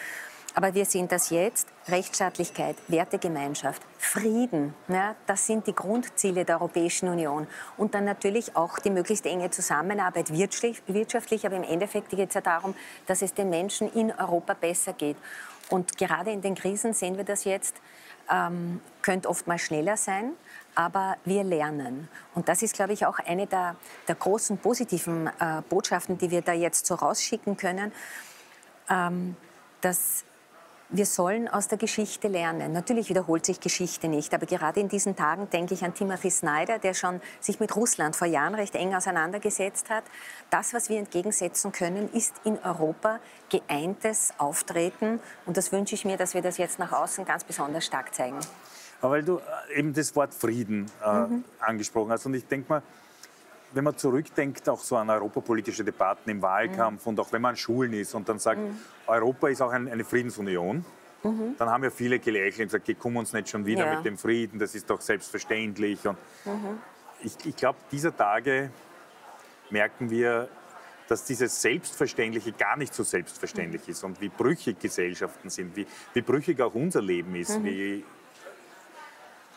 Aber 0.55 0.73
wir 0.75 0.85
sehen 0.85 1.09
das 1.09 1.31
jetzt. 1.31 1.67
Rechtsstaatlichkeit, 1.89 2.77
Wertegemeinschaft, 2.87 3.83
Frieden, 3.99 4.73
ja, 4.89 5.17
das 5.27 5.47
sind 5.47 5.67
die 5.67 5.75
Grundziele 5.75 6.45
der 6.45 6.61
Europäischen 6.61 7.09
Union. 7.09 7.49
Und 7.77 7.95
dann 7.95 8.05
natürlich 8.05 8.55
auch 8.55 8.79
die 8.79 8.91
möglichst 8.91 9.27
enge 9.27 9.51
Zusammenarbeit 9.51 10.33
wirtschaftlich. 10.33 11.45
Aber 11.45 11.57
im 11.57 11.65
Endeffekt 11.65 12.11
geht 12.11 12.29
es 12.29 12.35
ja 12.35 12.41
darum, 12.41 12.75
dass 13.07 13.21
es 13.21 13.35
den 13.35 13.51
Menschen 13.51 13.93
in 13.93 14.13
Europa 14.13 14.55
besser 14.55 14.93
geht. 14.93 15.17
Und 15.71 15.99
gerade 15.99 16.31
in 16.31 16.41
den 16.41 16.55
Krisen 16.55 16.95
sehen 16.95 17.17
wir 17.17 17.25
das 17.25 17.45
jetzt, 17.45 17.75
ähm, 18.31 18.81
könnte 19.03 19.29
oft 19.29 19.47
mal 19.47 19.59
schneller 19.59 19.97
sein, 19.97 20.33
aber 20.75 21.17
wir 21.25 21.43
lernen. 21.43 22.09
Und 22.35 22.49
das 22.49 22.63
ist, 22.63 22.75
glaube 22.75 22.93
ich, 22.93 23.07
auch 23.07 23.19
eine 23.19 23.47
der, 23.47 23.77
der 24.09 24.15
großen 24.15 24.59
positiven 24.59 25.27
äh, 25.27 25.63
Botschaften, 25.69 26.17
die 26.17 26.31
wir 26.31 26.43
da 26.43 26.53
jetzt 26.53 26.87
so 26.87 26.95
rausschicken 26.95 27.57
können, 27.57 27.93
ähm, 28.89 29.37
dass 29.81 30.25
wir 30.97 31.07
sollen 31.07 31.49
aus 31.49 31.67
der 31.67 31.77
Geschichte 31.77 32.29
lernen. 32.29 32.73
Natürlich 32.73 33.09
wiederholt 33.09 33.45
sich 33.45 33.59
Geschichte 33.59 34.07
nicht, 34.07 34.33
aber 34.33 34.47
gerade 34.47 34.79
in 34.79 34.89
diesen 34.89 35.17
Tagen 35.17 35.51
denke 35.51 35.75
ich 35.75 35.85
an 35.85 35.93
Timothy 35.93 36.31
Snyder, 36.31 36.79
der 36.79 36.95
schon 36.95 37.21
sich 37.41 37.59
mit 37.59 37.75
Russland 37.75 38.15
vor 38.15 38.29
Jahren 38.29 38.55
recht 38.55 38.77
eng 38.77 38.95
auseinandergesetzt 38.95 39.91
hat. 39.91 40.05
Das, 40.51 40.73
was 40.73 40.89
wir 40.89 40.99
entgegensetzen 40.99 41.73
können, 41.73 42.13
ist 42.13 42.35
in 42.45 42.59
Europa 42.61 43.19
geeintes 43.51 44.35
Auftreten. 44.39 45.19
Und 45.47 45.57
das 45.57 45.73
wünsche 45.73 45.97
ich 45.97 46.05
mir, 46.05 46.17
dass 46.17 46.33
wir 46.33 46.43
das 46.43 46.59
jetzt 46.59 46.79
nach 46.79 46.93
außen 46.93 47.25
ganz 47.25 47.43
besonders 47.43 47.85
stark 47.85 48.15
zeigen. 48.15 48.39
Aber 49.01 49.15
weil 49.15 49.25
du 49.25 49.39
äh, 49.39 49.79
eben 49.79 49.93
das 49.93 50.15
Wort 50.15 50.33
Frieden 50.33 50.89
äh, 51.05 51.13
mhm. 51.13 51.45
angesprochen 51.59 52.13
hast. 52.13 52.25
Und 52.27 52.35
ich 52.35 52.47
denke 52.47 52.69
mal, 52.69 52.83
wenn 53.75 53.85
man 53.85 53.97
zurückdenkt, 53.97 54.69
auch 54.69 54.81
so 54.81 54.97
an 54.97 55.11
europapolitische 55.11 55.85
Debatten 55.85 56.31
im 56.31 56.43
Wahlkampf 56.43 57.05
mhm. 57.05 57.11
und 57.11 57.21
auch 57.21 57.33
wenn 57.33 57.43
man 57.43 57.51
an 57.51 57.57
Schulen 57.57 57.93
ist 57.93 58.15
und 58.15 58.29
dann 58.29 58.39
sagt, 58.39 58.61
mhm. 58.61 58.79
Europa 59.07 59.49
ist 59.49 59.61
auch 59.61 59.73
ein, 59.73 59.89
eine 59.89 60.05
Friedensunion, 60.05 60.85
mhm. 61.23 61.55
dann 61.59 61.69
haben 61.69 61.85
ja 61.85 61.91
viele 61.91 62.19
gelächelt 62.19 62.73
und 62.73 62.85
gesagt, 62.85 63.01
komm 63.01 63.17
uns 63.17 63.33
nicht 63.33 63.49
schon 63.49 63.67
wieder 63.67 63.87
ja. 63.87 63.97
mit 63.97 64.05
dem 64.05 64.19
Frieden, 64.19 64.59
das 64.59 64.75
ist 64.75 64.89
doch 64.89 65.01
selbstverständlich. 65.01 66.07
Und 66.07 66.19
mhm. 66.45 66.79
ich, 67.23 67.35
ich 67.45 67.57
glaube, 67.57 67.79
dieser 67.91 68.17
Tage 68.17 68.71
merken 69.71 70.11
wir, 70.11 70.49
dass 71.09 71.25
dieses 71.25 71.61
Selbstverständliche 71.61 72.53
gar 72.53 72.77
nicht 72.77 72.95
so 72.95 73.03
selbstverständlich 73.03 73.87
mhm. 73.87 73.91
ist 73.91 74.05
und 74.05 74.21
wie 74.21 74.29
brüchig 74.29 74.79
Gesellschaften 74.79 75.51
sind, 75.51 75.77
wie, 75.77 75.87
wie 76.15 76.23
brüchig 76.23 76.61
auch 76.61 76.75
unser 76.75 77.03
Leben 77.03 77.35
ist, 77.35 77.59
mhm. 77.59 77.65
wie 77.65 78.05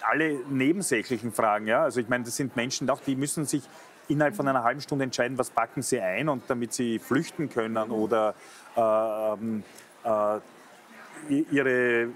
alle 0.01 0.39
nebensächlichen 0.49 1.31
Fragen. 1.31 1.67
Ja? 1.67 1.83
Also 1.83 1.99
ich 1.99 2.09
meine, 2.09 2.23
das 2.23 2.35
sind 2.35 2.55
Menschen, 2.55 2.89
auch 2.89 3.01
die 3.01 3.15
müssen 3.15 3.45
sich 3.45 3.63
innerhalb 4.07 4.35
von 4.35 4.47
einer 4.47 4.63
halben 4.63 4.81
Stunde 4.81 5.03
entscheiden, 5.03 5.37
was 5.37 5.49
packen 5.49 5.81
sie 5.81 5.99
ein 5.99 6.29
und 6.29 6.43
damit 6.47 6.73
sie 6.73 6.99
flüchten 6.99 7.49
können 7.49 7.91
oder 7.91 8.35
äh, 8.75 9.33
äh, 10.03 10.39
ihre 11.51 12.09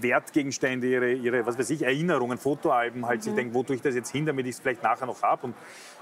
Wertgegenstände, 0.00 0.86
ihre, 0.86 1.12
ihre, 1.12 1.46
was 1.46 1.58
weiß 1.58 1.70
ich, 1.70 1.82
Erinnerungen, 1.82 2.38
Fotoalben, 2.38 3.06
halt 3.06 3.20
mhm. 3.20 3.22
sich 3.22 3.34
denken, 3.34 3.54
wo 3.54 3.62
tue 3.62 3.76
ich 3.76 3.82
das 3.82 3.94
jetzt 3.94 4.10
hin, 4.10 4.26
damit 4.26 4.46
ich 4.46 4.56
es 4.56 4.60
vielleicht 4.60 4.82
nachher 4.82 5.06
noch 5.06 5.22
habe 5.22 5.48
und 5.48 5.54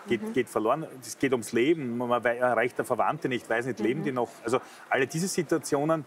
geht, 0.09 0.23
mhm. 0.23 0.32
geht 0.32 0.49
verloren. 0.49 0.87
Es 1.00 1.18
geht 1.18 1.32
ums 1.32 1.52
Leben, 1.52 1.99
man 1.99 2.25
erreicht 2.25 2.78
der 2.78 2.85
Verwandte 2.85 3.28
nicht, 3.28 3.49
weiß 3.49 3.66
nicht, 3.66 3.80
leben 3.80 4.00
mhm. 4.00 4.04
die 4.04 4.12
noch. 4.12 4.28
Also 4.44 4.61
alle 4.88 5.06
diese 5.06 5.28
Situationen 5.28 6.04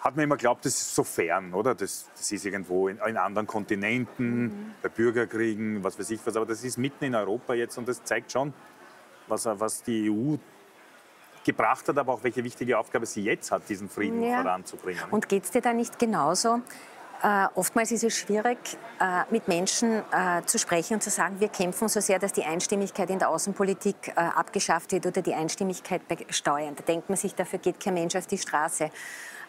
hat 0.00 0.16
man 0.16 0.24
immer 0.24 0.36
geglaubt, 0.36 0.64
das 0.64 0.74
ist 0.74 0.94
so 0.94 1.04
fern, 1.04 1.52
oder? 1.52 1.74
Das, 1.74 2.08
das 2.16 2.32
ist 2.32 2.44
irgendwo 2.44 2.88
in, 2.88 2.98
in 3.06 3.16
anderen 3.16 3.46
Kontinenten, 3.46 4.42
mhm. 4.42 4.74
bei 4.82 4.88
Bürgerkriegen, 4.88 5.84
was 5.84 5.98
weiß 5.98 6.10
ich 6.10 6.20
was. 6.24 6.36
Aber 6.36 6.46
das 6.46 6.64
ist 6.64 6.78
mitten 6.78 7.04
in 7.04 7.14
Europa 7.14 7.54
jetzt 7.54 7.76
und 7.76 7.86
das 7.86 8.02
zeigt 8.02 8.32
schon, 8.32 8.54
was, 9.28 9.46
was 9.46 9.82
die 9.82 10.10
EU 10.10 10.36
gebracht 11.44 11.88
hat, 11.88 11.98
aber 11.98 12.14
auch 12.14 12.24
welche 12.24 12.44
wichtige 12.44 12.78
Aufgabe 12.78 13.06
sie 13.06 13.22
jetzt 13.22 13.50
hat, 13.50 13.68
diesen 13.68 13.88
Frieden 13.88 14.22
ja. 14.22 14.42
voranzubringen. 14.42 15.02
Und 15.10 15.28
geht 15.28 15.44
es 15.44 15.50
dir 15.50 15.62
da 15.62 15.72
nicht 15.72 15.98
genauso? 15.98 16.60
Äh, 17.22 17.48
oftmals 17.54 17.92
ist 17.92 18.02
es 18.02 18.16
schwierig, 18.16 18.58
äh, 18.98 19.24
mit 19.30 19.46
Menschen 19.46 20.02
äh, 20.10 20.42
zu 20.46 20.58
sprechen 20.58 20.94
und 20.94 21.02
zu 21.02 21.10
sagen, 21.10 21.38
wir 21.38 21.48
kämpfen 21.48 21.88
so 21.88 22.00
sehr, 22.00 22.18
dass 22.18 22.32
die 22.32 22.44
Einstimmigkeit 22.44 23.10
in 23.10 23.18
der 23.18 23.28
Außenpolitik 23.28 24.08
äh, 24.08 24.12
abgeschafft 24.14 24.92
wird 24.92 25.04
oder 25.04 25.20
die 25.20 25.34
Einstimmigkeit 25.34 26.08
bei 26.08 26.16
Steuern. 26.30 26.74
Da 26.76 26.82
denkt 26.82 27.10
man 27.10 27.18
sich, 27.18 27.34
dafür 27.34 27.58
geht 27.58 27.78
kein 27.78 27.94
Mensch 27.94 28.16
auf 28.16 28.26
die 28.26 28.38
Straße. 28.38 28.90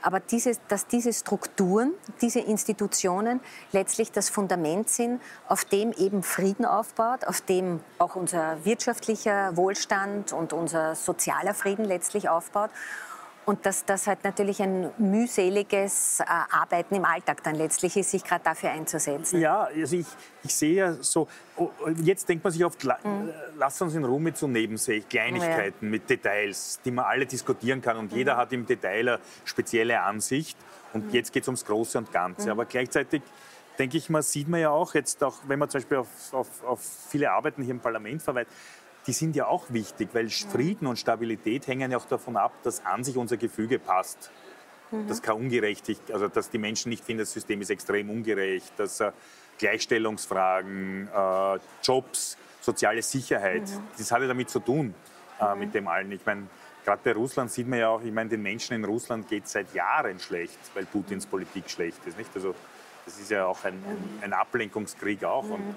Aber 0.01 0.19
diese, 0.19 0.53
dass 0.67 0.87
diese 0.87 1.13
Strukturen, 1.13 1.93
diese 2.21 2.39
Institutionen 2.39 3.39
letztlich 3.71 4.11
das 4.11 4.29
Fundament 4.29 4.89
sind, 4.89 5.21
auf 5.47 5.63
dem 5.63 5.93
eben 5.93 6.23
Frieden 6.23 6.65
aufbaut, 6.65 7.25
auf 7.25 7.39
dem 7.41 7.79
auch 7.99 8.15
unser 8.15 8.65
wirtschaftlicher 8.65 9.55
Wohlstand 9.55 10.33
und 10.33 10.53
unser 10.53 10.95
sozialer 10.95 11.53
Frieden 11.53 11.85
letztlich 11.85 12.29
aufbaut. 12.29 12.71
Und 13.43 13.65
dass 13.65 13.85
das 13.85 14.05
halt 14.05 14.23
natürlich 14.23 14.61
ein 14.61 14.91
mühseliges 14.99 16.19
äh, 16.19 16.25
Arbeiten 16.25 16.93
im 16.95 17.05
Alltag 17.05 17.43
dann 17.43 17.55
letztlich 17.55 17.97
ist, 17.97 18.11
sich 18.11 18.23
gerade 18.23 18.43
dafür 18.43 18.69
einzusetzen. 18.69 19.41
Ja, 19.41 19.63
also 19.63 19.95
ich, 19.95 20.05
ich 20.43 20.53
sehe 20.53 20.75
ja 20.75 20.93
so, 20.93 21.27
oh, 21.57 21.71
jetzt 22.03 22.29
denkt 22.29 22.43
man 22.43 22.53
sich 22.53 22.63
oft, 22.63 22.83
mhm. 22.83 23.29
lass 23.57 23.81
uns 23.81 23.95
in 23.95 24.05
Ruhe 24.05 24.21
mit 24.21 24.37
so 24.37 24.47
Nebensächen, 24.47 25.09
Kleinigkeiten, 25.09 25.85
ja. 25.85 25.91
mit 25.91 26.09
Details, 26.09 26.79
die 26.85 26.91
man 26.91 27.05
alle 27.05 27.25
diskutieren 27.25 27.81
kann. 27.81 27.97
Und 27.97 28.11
mhm. 28.11 28.17
jeder 28.19 28.37
hat 28.37 28.53
im 28.53 28.65
Detail 28.65 29.09
eine 29.09 29.19
spezielle 29.43 30.01
Ansicht. 30.01 30.57
Und 30.93 31.07
mhm. 31.07 31.11
jetzt 31.11 31.33
geht 31.33 31.43
es 31.43 31.47
ums 31.47 31.65
Große 31.65 31.97
und 31.97 32.11
Ganze. 32.11 32.45
Mhm. 32.45 32.51
Aber 32.51 32.65
gleichzeitig 32.65 33.23
denke 33.79 33.97
ich 33.97 34.09
mal, 34.09 34.21
sieht 34.21 34.47
man 34.47 34.59
ja 34.59 34.69
auch 34.69 34.93
jetzt 34.93 35.23
auch, 35.23 35.37
wenn 35.47 35.57
man 35.57 35.67
zum 35.67 35.79
Beispiel 35.79 35.97
auf, 35.97 36.33
auf, 36.33 36.63
auf 36.63 36.79
viele 37.09 37.31
Arbeiten 37.31 37.63
hier 37.63 37.73
im 37.73 37.79
Parlament 37.79 38.21
verweist, 38.21 38.51
die 39.07 39.13
sind 39.13 39.35
ja 39.35 39.47
auch 39.47 39.65
wichtig, 39.69 40.09
weil 40.13 40.29
Frieden 40.29 40.87
und 40.87 40.97
Stabilität 40.97 41.67
hängen 41.67 41.91
ja 41.91 41.97
auch 41.97 42.05
davon 42.05 42.37
ab, 42.37 42.53
dass 42.63 42.85
an 42.85 43.03
sich 43.03 43.17
unser 43.17 43.37
Gefüge 43.37 43.79
passt. 43.79 44.31
Mhm. 44.91 45.07
Dass 45.07 45.21
keine 45.21 45.37
Ungerechtigkeit, 45.37 46.13
also 46.13 46.27
dass 46.27 46.49
die 46.49 46.57
Menschen 46.57 46.89
nicht 46.89 47.03
finden, 47.03 47.19
das 47.19 47.31
System 47.31 47.61
ist 47.61 47.69
extrem 47.69 48.09
ungerecht, 48.09 48.73
dass 48.77 48.99
äh, 48.99 49.11
Gleichstellungsfragen, 49.57 51.07
äh, 51.07 51.59
Jobs, 51.83 52.37
soziale 52.59 53.01
Sicherheit, 53.01 53.63
mhm. 53.63 53.83
das 53.97 54.11
hat 54.11 54.21
ja 54.21 54.27
damit 54.27 54.49
zu 54.49 54.59
tun 54.59 54.93
äh, 55.39 55.53
mhm. 55.53 55.59
mit 55.59 55.73
dem 55.73 55.87
allen. 55.87 56.11
Ich 56.11 56.25
meine, 56.25 56.47
gerade 56.85 57.01
bei 57.03 57.13
Russland 57.13 57.51
sieht 57.51 57.67
man 57.67 57.79
ja 57.79 57.89
auch, 57.89 58.01
ich 58.03 58.11
meine, 58.11 58.29
den 58.29 58.41
Menschen 58.41 58.75
in 58.75 58.85
Russland 58.85 59.27
geht 59.27 59.45
es 59.45 59.53
seit 59.53 59.73
Jahren 59.73 60.19
schlecht, 60.19 60.59
weil 60.73 60.85
Putins 60.85 61.25
Politik 61.25 61.69
schlecht 61.69 62.05
ist. 62.05 62.17
Nicht? 62.17 62.29
Also 62.35 62.53
das 63.05 63.19
ist 63.19 63.31
ja 63.31 63.45
auch 63.45 63.63
ein, 63.63 63.73
ein, 63.73 64.19
ein 64.21 64.33
Ablenkungskrieg 64.33 65.23
auch. 65.23 65.45
Und 65.45 65.69
mhm. 65.69 65.75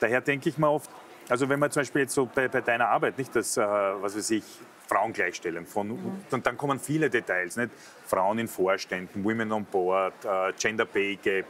daher 0.00 0.20
denke 0.20 0.48
ich 0.48 0.56
mir 0.56 0.70
oft, 0.70 0.90
also 1.28 1.48
wenn 1.48 1.58
man 1.58 1.70
zum 1.70 1.80
Beispiel 1.80 2.02
jetzt 2.02 2.14
so 2.14 2.26
bei, 2.26 2.48
bei 2.48 2.60
deiner 2.60 2.88
Arbeit, 2.88 3.18
nicht 3.18 3.34
das, 3.34 3.56
äh, 3.56 3.62
was 3.62 4.16
weiß 4.16 4.30
ich, 4.30 4.44
Frauengleichstellung 4.88 5.66
von, 5.66 5.88
mhm. 5.88 6.24
und 6.30 6.46
dann 6.46 6.56
kommen 6.56 6.78
viele 6.78 7.10
Details, 7.10 7.56
nicht? 7.56 7.70
Frauen 8.06 8.38
in 8.38 8.48
Vorständen, 8.48 9.24
Women 9.24 9.50
on 9.52 9.64
Board, 9.64 10.14
äh, 10.24 10.52
Gender 10.58 10.84
Pay 10.84 11.16
Gap, 11.16 11.46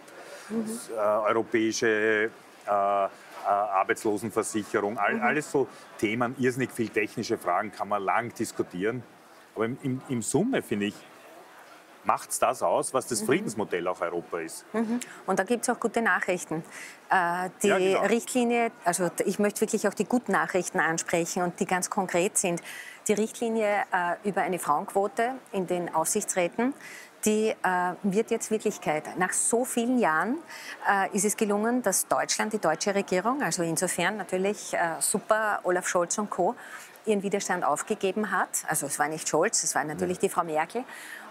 mhm. 0.49 0.65
äh, 0.91 0.99
europäische 0.99 1.87
äh, 1.87 2.25
äh, 2.67 3.09
Arbeitslosenversicherung, 3.49 4.99
all, 4.99 5.15
mhm. 5.15 5.23
alles 5.23 5.51
so 5.51 5.69
Themen, 5.99 6.35
irrsinnig 6.39 6.73
viel 6.73 6.89
technische 6.89 7.37
Fragen, 7.37 7.71
kann 7.71 7.89
man 7.89 8.03
lang 8.03 8.35
diskutieren. 8.35 9.03
Aber 9.55 9.67
im, 9.67 9.79
im, 9.83 10.01
im 10.09 10.23
Summe 10.23 10.63
finde 10.63 10.87
ich, 10.87 10.95
macht 12.07 12.31
es 12.31 12.39
das 12.39 12.63
aus, 12.63 12.95
was 12.95 13.07
das 13.07 13.23
mhm. 13.23 13.27
Friedensmodell 13.27 13.87
auch 13.89 14.01
Europa 14.01 14.39
ist. 14.39 14.65
Mhm. 14.73 15.01
Und 15.27 15.39
da 15.39 15.45
gibt 15.45 15.63
es 15.65 15.69
auch 15.69 15.81
gute 15.81 16.03
Nachrichten. 16.03 16.65
Äh, 17.11 17.51
die 17.63 17.69
ja, 17.69 17.79
genau. 17.79 18.01
Richtlinie, 18.03 18.73
also 18.85 19.11
ich 19.25 19.39
möchte 19.39 19.61
wirklich 19.61 19.87
auch 19.87 19.95
die 19.95 20.05
guten 20.05 20.33
Nachrichten 20.33 20.81
ansprechen 20.81 21.43
und 21.43 21.61
die 21.61 21.67
ganz 21.67 21.91
konkret 21.91 22.39
sind. 22.39 22.63
Die 23.09 23.13
Richtlinie 23.13 23.85
äh, 23.93 24.29
über 24.29 24.43
eine 24.43 24.59
Frauenquote 24.59 25.35
in 25.53 25.67
den 25.67 25.95
Aufsichtsräten, 25.95 26.75
die 27.25 27.51
äh, 27.51 27.55
wird 28.03 28.31
jetzt 28.31 28.51
Wirklichkeit. 28.51 29.19
Nach 29.19 29.33
so 29.33 29.65
vielen 29.65 29.99
Jahren 29.99 30.39
äh, 30.89 31.15
ist 31.15 31.25
es 31.25 31.37
gelungen, 31.37 31.83
dass 31.83 32.07
Deutschland, 32.07 32.53
die 32.53 32.59
deutsche 32.59 32.95
Regierung, 32.95 33.43
also 33.43 33.63
insofern 33.63 34.17
natürlich 34.17 34.75
äh, 34.75 34.79
super 35.01 35.61
Olaf 35.65 35.89
Scholz 35.89 36.19
und 36.19 36.31
Co., 36.31 36.55
ihren 37.05 37.23
Widerstand 37.23 37.65
aufgegeben 37.65 38.33
hat. 38.33 38.49
Also 38.69 38.87
es 38.87 38.99
war 38.99 39.09
nicht 39.09 39.29
Scholz, 39.29 39.63
es 39.63 39.75
war 39.75 39.85
natürlich 39.85 40.19
die 40.19 40.29
Frau 40.29 40.43
Merkel. 40.43 40.85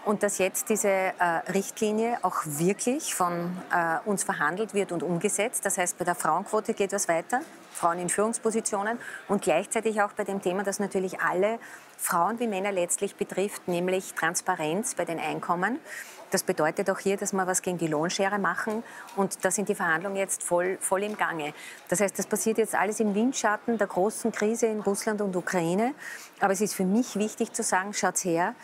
Und 0.06 0.22
dass 0.22 0.38
jetzt 0.38 0.68
diese 0.68 0.88
äh, 0.88 1.12
Richtlinie 1.52 2.18
auch 2.22 2.36
wirklich 2.44 3.12
von 3.12 3.56
äh, 3.72 3.98
uns 4.08 4.22
verhandelt 4.22 4.72
wird 4.72 4.92
und 4.92 5.02
umgesetzt. 5.02 5.66
Das 5.66 5.78
heißt, 5.78 5.98
bei 5.98 6.04
der 6.04 6.14
Frauenquote 6.14 6.74
geht 6.74 6.92
was 6.92 7.08
weiter, 7.08 7.40
Frauen 7.72 7.98
in 7.98 8.08
Führungspositionen 8.08 9.00
und 9.26 9.42
gleichzeitig 9.42 10.00
auch 10.00 10.12
bei 10.12 10.22
dem 10.22 10.40
Thema, 10.40 10.62
das 10.62 10.78
natürlich 10.78 11.20
alle 11.20 11.58
Frauen 11.98 12.38
wie 12.38 12.46
Männer 12.46 12.70
letztlich 12.70 13.16
betrifft, 13.16 13.66
nämlich 13.66 14.14
Transparenz 14.14 14.94
bei 14.94 15.04
den 15.04 15.18
Einkommen 15.18 15.80
Das 16.30 16.44
bedeutet 16.44 16.88
auch 16.88 17.00
hier, 17.00 17.16
dass 17.16 17.32
wir 17.32 17.46
was 17.48 17.62
gegen 17.62 17.78
die 17.78 17.88
Lohnschere 17.88 18.38
machen 18.38 18.84
und 19.16 19.44
da 19.44 19.50
sind 19.50 19.68
die 19.68 19.74
Verhandlungen 19.74 20.16
jetzt 20.16 20.42
voll, 20.44 20.78
voll 20.80 21.02
im 21.02 21.16
Gange. 21.16 21.52
Das 21.88 22.00
heißt, 22.00 22.16
das 22.16 22.26
passiert 22.26 22.58
jetzt 22.58 22.76
alles 22.76 23.00
im 23.00 23.14
Windschatten 23.14 23.76
der 23.76 23.88
großen 23.88 24.30
Krise 24.30 24.66
in 24.66 24.80
Russland 24.80 25.20
und 25.20 25.34
Ukraine. 25.34 25.94
Aber 26.38 26.52
es 26.52 26.60
ist 26.60 26.74
für 26.74 26.84
mich 26.84 27.16
wichtig 27.16 27.52
zu 27.52 27.64
sagen, 27.64 27.92
schaut 27.92 28.18
her, 28.24 28.54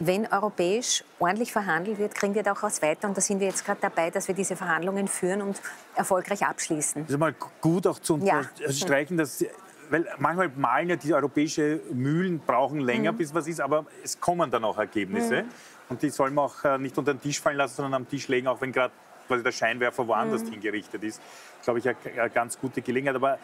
wenn 0.00 0.26
europäisch 0.26 1.04
ordentlich 1.18 1.52
verhandelt 1.52 1.98
wird, 1.98 2.14
kriegen 2.14 2.34
wir 2.34 2.42
da 2.42 2.52
auch 2.52 2.62
was 2.62 2.82
weiter. 2.82 3.06
Und 3.06 3.16
da 3.16 3.20
sind 3.20 3.38
wir 3.38 3.46
jetzt 3.46 3.64
gerade 3.64 3.80
dabei, 3.80 4.10
dass 4.10 4.26
wir 4.28 4.34
diese 4.34 4.56
Verhandlungen 4.56 5.06
führen 5.08 5.42
und 5.42 5.60
erfolgreich 5.94 6.44
abschließen. 6.44 7.02
Das 7.02 7.12
ist 7.12 7.18
mal 7.18 7.34
gut 7.60 7.86
auch 7.86 7.98
zu 7.98 8.14
unterstreichen, 8.14 9.18
ja. 9.18 9.24
dass 9.24 9.44
weil 9.90 10.06
manchmal 10.18 10.48
malen 10.54 10.88
ja 10.88 10.96
die 10.96 11.12
europäischen 11.12 11.80
Mühlen, 11.92 12.38
brauchen 12.38 12.80
länger, 12.80 13.12
mhm. 13.12 13.18
bis 13.18 13.34
was 13.34 13.48
ist, 13.48 13.60
aber 13.60 13.86
es 14.04 14.20
kommen 14.20 14.50
dann 14.50 14.64
auch 14.64 14.78
Ergebnisse. 14.78 15.42
Mhm. 15.42 15.48
Und 15.88 16.02
die 16.02 16.10
soll 16.10 16.30
man 16.30 16.44
auch 16.44 16.64
äh, 16.64 16.78
nicht 16.78 16.96
unter 16.96 17.12
den 17.12 17.20
Tisch 17.20 17.40
fallen 17.40 17.56
lassen, 17.56 17.76
sondern 17.76 17.94
am 17.94 18.08
Tisch 18.08 18.28
legen, 18.28 18.46
auch 18.46 18.60
wenn 18.60 18.70
gerade 18.70 18.92
der 19.28 19.52
Scheinwerfer 19.52 20.06
woanders 20.06 20.44
mhm. 20.44 20.52
hingerichtet 20.52 21.02
ist. 21.02 21.20
Glaube 21.62 21.80
ich, 21.80 21.88
eine, 21.88 22.30
ganz 22.30 22.58
gute 22.58 22.82
Gelegenheit. 22.82 23.16
Aber 23.16 23.38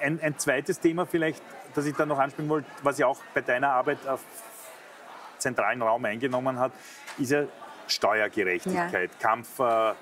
ein, 0.00 0.18
ein, 0.20 0.38
zweites 0.38 0.80
Thema 0.80 1.06
vielleicht, 1.06 1.42
das 1.74 1.84
ich 1.84 1.94
da 1.94 2.06
noch 2.06 2.18
ansprechen 2.18 2.48
wollte, 2.48 2.66
was 2.82 2.98
ja 2.98 3.06
auch 3.06 3.18
bei 3.34 3.42
deiner 3.42 3.70
Arbeit 3.70 3.98
auf 4.08 4.20
zentralen 5.42 5.82
Raum 5.82 6.04
eingenommen 6.04 6.58
hat, 6.58 6.72
ist 7.18 7.30
ja 7.30 7.44
Steuergerechtigkeit, 7.88 9.10
ja. 9.12 9.18
Kampf 9.20 9.58
äh, 9.58 9.92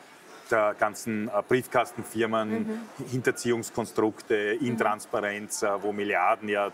der 0.50 0.74
ganzen 0.78 1.28
äh, 1.28 1.42
Briefkastenfirmen, 1.46 2.50
mhm. 2.50 2.80
Hinterziehungskonstrukte, 3.10 4.34
Intransparenz, 4.34 5.62
äh, 5.62 5.82
wo 5.82 5.92
Milliarden 5.92 6.48
ja 6.48 6.70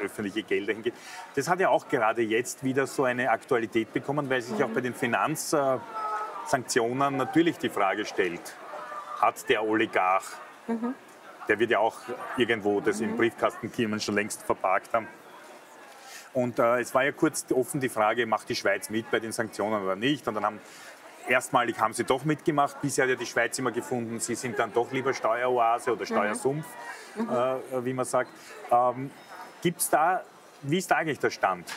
öffentliche 0.00 0.42
Gelder 0.42 0.72
hingehen. 0.72 0.94
Das 1.34 1.48
hat 1.48 1.60
ja 1.60 1.68
auch 1.68 1.86
gerade 1.88 2.22
jetzt 2.22 2.64
wieder 2.64 2.86
so 2.86 3.04
eine 3.04 3.30
Aktualität 3.30 3.92
bekommen, 3.92 4.30
weil 4.30 4.40
sich 4.42 4.58
mhm. 4.58 4.64
auch 4.64 4.70
bei 4.70 4.80
den 4.80 4.94
Finanzsanktionen 4.94 7.16
natürlich 7.16 7.58
die 7.58 7.68
Frage 7.68 8.04
stellt, 8.04 8.56
hat 9.20 9.48
der 9.48 9.64
Oligarch, 9.64 10.24
mhm. 10.66 10.94
der 11.48 11.58
wird 11.58 11.70
ja 11.70 11.78
auch 11.78 11.96
irgendwo 12.36 12.80
das 12.80 13.00
mhm. 13.00 13.10
in 13.10 13.16
Briefkastenfirmen 13.16 14.00
schon 14.00 14.14
längst 14.14 14.42
verparkt 14.42 14.94
haben, 14.94 15.06
und 16.34 16.58
äh, 16.58 16.80
es 16.80 16.94
war 16.94 17.04
ja 17.04 17.12
kurz 17.12 17.46
offen 17.52 17.80
die 17.80 17.88
Frage, 17.88 18.26
macht 18.26 18.48
die 18.48 18.54
Schweiz 18.54 18.90
mit 18.90 19.10
bei 19.10 19.20
den 19.20 19.32
Sanktionen 19.32 19.82
oder 19.82 19.96
nicht? 19.96 20.26
Und 20.28 20.34
dann 20.34 20.44
haben 20.44 20.60
erstmalig 21.28 21.78
haben 21.78 21.92
sie 21.92 22.04
doch 22.04 22.24
mitgemacht. 22.24 22.80
Bisher 22.80 23.04
hat 23.04 23.10
ja 23.10 23.16
die 23.16 23.26
Schweiz 23.26 23.58
immer 23.58 23.72
gefunden, 23.72 24.18
sie 24.20 24.34
sind 24.34 24.58
dann 24.58 24.72
doch 24.72 24.90
lieber 24.92 25.12
Steueroase 25.12 25.92
oder 25.92 26.02
mhm. 26.02 26.06
Steuersumpf, 26.06 26.66
mhm. 27.16 27.28
Äh, 27.28 27.84
wie 27.84 27.92
man 27.92 28.04
sagt. 28.04 28.30
Ähm, 28.70 29.10
Gibt's 29.62 29.88
da, 29.90 30.22
wie 30.62 30.78
ist 30.78 30.90
da 30.90 30.96
eigentlich 30.96 31.20
der 31.20 31.30
Stand? 31.30 31.72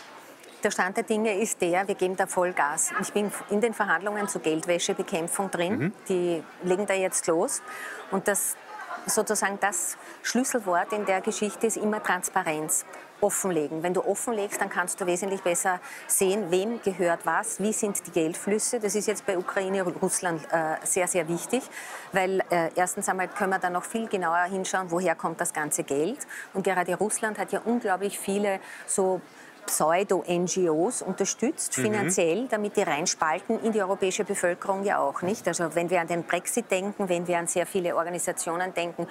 Der 0.64 0.72
Stand 0.72 0.98
der 0.98 1.04
Dinge 1.04 1.38
ist 1.38 1.62
der, 1.62 1.88
wir 1.88 1.94
geben 1.94 2.16
da 2.16 2.26
Vollgas. 2.26 2.92
Ich 3.00 3.14
bin 3.14 3.32
in 3.52 3.62
den 3.62 3.76
Verhandlungen 3.76 4.28
zur 4.28 4.42
Geldwäschebekämpfung 4.42 5.52
drin. 5.52 5.78
Mhm. 5.78 5.94
Die 6.10 6.44
legen 6.64 6.88
da 6.88 6.96
jetzt 6.96 7.28
los. 7.28 7.62
Und 8.10 8.28
das, 8.28 8.58
sozusagen 9.06 9.60
das 9.60 9.98
Schlüsselwort 10.24 10.94
in 10.94 11.06
der 11.06 11.22
Geschichte 11.22 11.68
ist 11.68 11.78
immer 11.78 12.02
Transparenz 12.02 12.86
offenlegen. 13.26 13.82
Wenn 13.82 13.96
du 13.96 14.06
offenlegst, 14.06 14.62
dann 14.62 14.70
kannst 14.70 15.02
du 15.02 15.08
wesentlich 15.08 15.42
besser 15.42 15.80
sehen, 16.06 16.52
wem 16.52 16.80
gehört 16.84 17.26
was, 17.26 17.60
wie 17.60 17.74
sind 17.74 18.06
die 18.06 18.12
Geldflüsse. 18.12 18.80
Das 18.80 18.94
ist 18.94 19.08
jetzt 19.08 19.26
bei 19.26 19.36
Ukraine 19.36 19.84
und 19.84 20.00
Russland 20.00 20.42
äh, 20.52 20.76
sehr, 20.84 21.08
sehr 21.08 21.28
wichtig, 21.28 21.64
weil 22.12 22.42
äh, 22.52 22.70
erstens 22.76 23.10
einmal 23.10 23.28
können 23.28 23.50
wir 23.50 23.60
dann 23.60 23.74
noch 23.74 23.84
viel 23.84 24.08
genauer 24.08 24.44
hinschauen, 24.44 24.92
woher 24.92 25.16
kommt 25.16 25.42
das 25.42 25.54
ganze 25.54 25.84
Geld. 25.84 26.20
Und 26.54 26.64
gerade 26.64 26.96
Russland 26.96 27.40
hat 27.40 27.52
ja 27.52 27.62
unglaublich 27.66 28.20
viele 28.20 28.60
so 28.86 29.22
Pseudo-NGOs 29.66 31.02
unterstützt, 31.02 31.78
mhm. 31.78 31.82
finanziell, 31.84 32.48
damit 32.48 32.78
die 32.78 32.84
reinspalten 32.84 33.60
in 33.64 33.72
die 33.72 33.82
europäische 33.82 34.24
Bevölkerung 34.24 34.84
ja 34.84 35.00
auch 35.00 35.22
nicht. 35.22 35.48
Also 35.48 35.74
wenn 35.76 35.90
wir 35.90 36.02
an 36.02 36.08
den 36.08 36.24
Brexit 36.24 36.70
denken, 36.72 37.10
wenn 37.10 37.28
wir 37.28 37.38
an 37.38 37.48
sehr 37.48 37.66
viele 37.66 37.96
Organisationen 37.96 38.74
denken, 38.74 39.08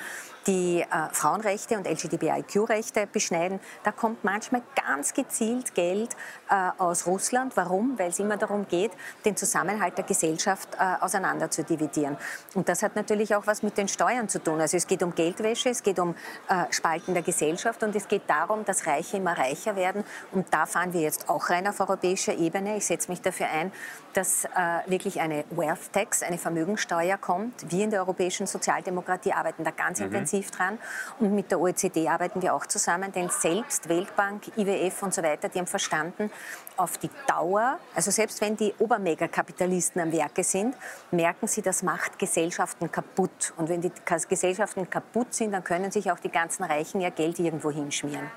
die 0.46 0.80
äh, 0.80 0.86
Frauenrechte 1.12 1.76
und 1.76 1.86
LGBTIQ-Rechte 1.86 3.06
beschneiden, 3.06 3.60
da 3.82 3.92
kommt 3.92 4.24
manchmal 4.24 4.62
ganz 4.86 5.14
gezielt 5.14 5.74
Geld 5.74 6.10
äh, 6.50 6.70
aus 6.78 7.06
Russland. 7.06 7.56
Warum? 7.56 7.98
Weil 7.98 8.10
es 8.10 8.18
immer 8.18 8.36
darum 8.36 8.66
geht, 8.68 8.92
den 9.24 9.36
Zusammenhalt 9.36 9.96
der 9.96 10.04
Gesellschaft 10.04 10.68
äh, 10.78 11.02
auseinander 11.02 11.50
zu 11.50 11.64
dividieren. 11.64 12.16
Und 12.54 12.68
das 12.68 12.82
hat 12.82 12.96
natürlich 12.96 13.34
auch 13.34 13.46
was 13.46 13.62
mit 13.62 13.78
den 13.78 13.88
Steuern 13.88 14.28
zu 14.28 14.42
tun. 14.42 14.60
Also 14.60 14.76
es 14.76 14.86
geht 14.86 15.02
um 15.02 15.14
Geldwäsche, 15.14 15.70
es 15.70 15.82
geht 15.82 15.98
um 15.98 16.14
äh, 16.48 16.70
Spalten 16.70 17.14
der 17.14 17.22
Gesellschaft 17.22 17.82
und 17.82 17.94
es 17.96 18.08
geht 18.08 18.22
darum, 18.28 18.64
dass 18.64 18.86
Reiche 18.86 19.16
immer 19.16 19.36
reicher 19.36 19.76
werden 19.76 20.04
und 20.32 20.43
und 20.44 20.52
da 20.52 20.66
fahren 20.66 20.92
wir 20.92 21.00
jetzt 21.00 21.28
auch 21.28 21.48
rein 21.48 21.66
auf 21.66 21.80
europäischer 21.80 22.34
Ebene. 22.34 22.76
Ich 22.76 22.86
setze 22.86 23.10
mich 23.10 23.22
dafür 23.22 23.48
ein, 23.48 23.72
dass 24.12 24.44
äh, 24.44 24.48
wirklich 24.86 25.20
eine 25.20 25.44
Wealth 25.50 25.92
Tax, 25.92 26.22
eine 26.22 26.38
Vermögensteuer 26.38 27.16
kommt. 27.16 27.70
Wir 27.70 27.84
in 27.84 27.90
der 27.90 28.00
europäischen 28.00 28.46
Sozialdemokratie 28.46 29.32
arbeiten 29.32 29.64
da 29.64 29.70
ganz 29.70 30.00
mhm. 30.00 30.06
intensiv 30.06 30.50
dran. 30.50 30.78
Und 31.18 31.34
mit 31.34 31.50
der 31.50 31.60
OECD 31.60 32.08
arbeiten 32.08 32.42
wir 32.42 32.54
auch 32.54 32.66
zusammen, 32.66 33.10
denn 33.12 33.28
selbst 33.30 33.88
Weltbank, 33.88 34.48
IWF 34.56 35.02
und 35.02 35.14
so 35.14 35.22
weiter, 35.22 35.48
die 35.48 35.58
haben 35.58 35.66
verstanden, 35.66 36.30
auf 36.76 36.98
die 36.98 37.10
Dauer, 37.26 37.78
also 37.94 38.10
selbst 38.10 38.40
wenn 38.40 38.56
die 38.56 38.74
Obermegakapitalisten 38.78 40.02
am 40.02 40.12
Werke 40.12 40.44
sind, 40.44 40.76
merken 41.10 41.46
sie, 41.46 41.62
das 41.62 41.82
macht 41.82 42.18
Gesellschaften 42.18 42.90
kaputt. 42.90 43.54
Und 43.56 43.68
wenn 43.68 43.80
die 43.80 43.92
Gesellschaften 44.28 44.90
kaputt 44.90 45.32
sind, 45.32 45.52
dann 45.52 45.64
können 45.64 45.90
sich 45.90 46.10
auch 46.10 46.18
die 46.18 46.30
ganzen 46.30 46.64
Reichen 46.64 47.00
ihr 47.00 47.12
Geld 47.12 47.38
irgendwo 47.38 47.70
hinschmieren. 47.70 48.30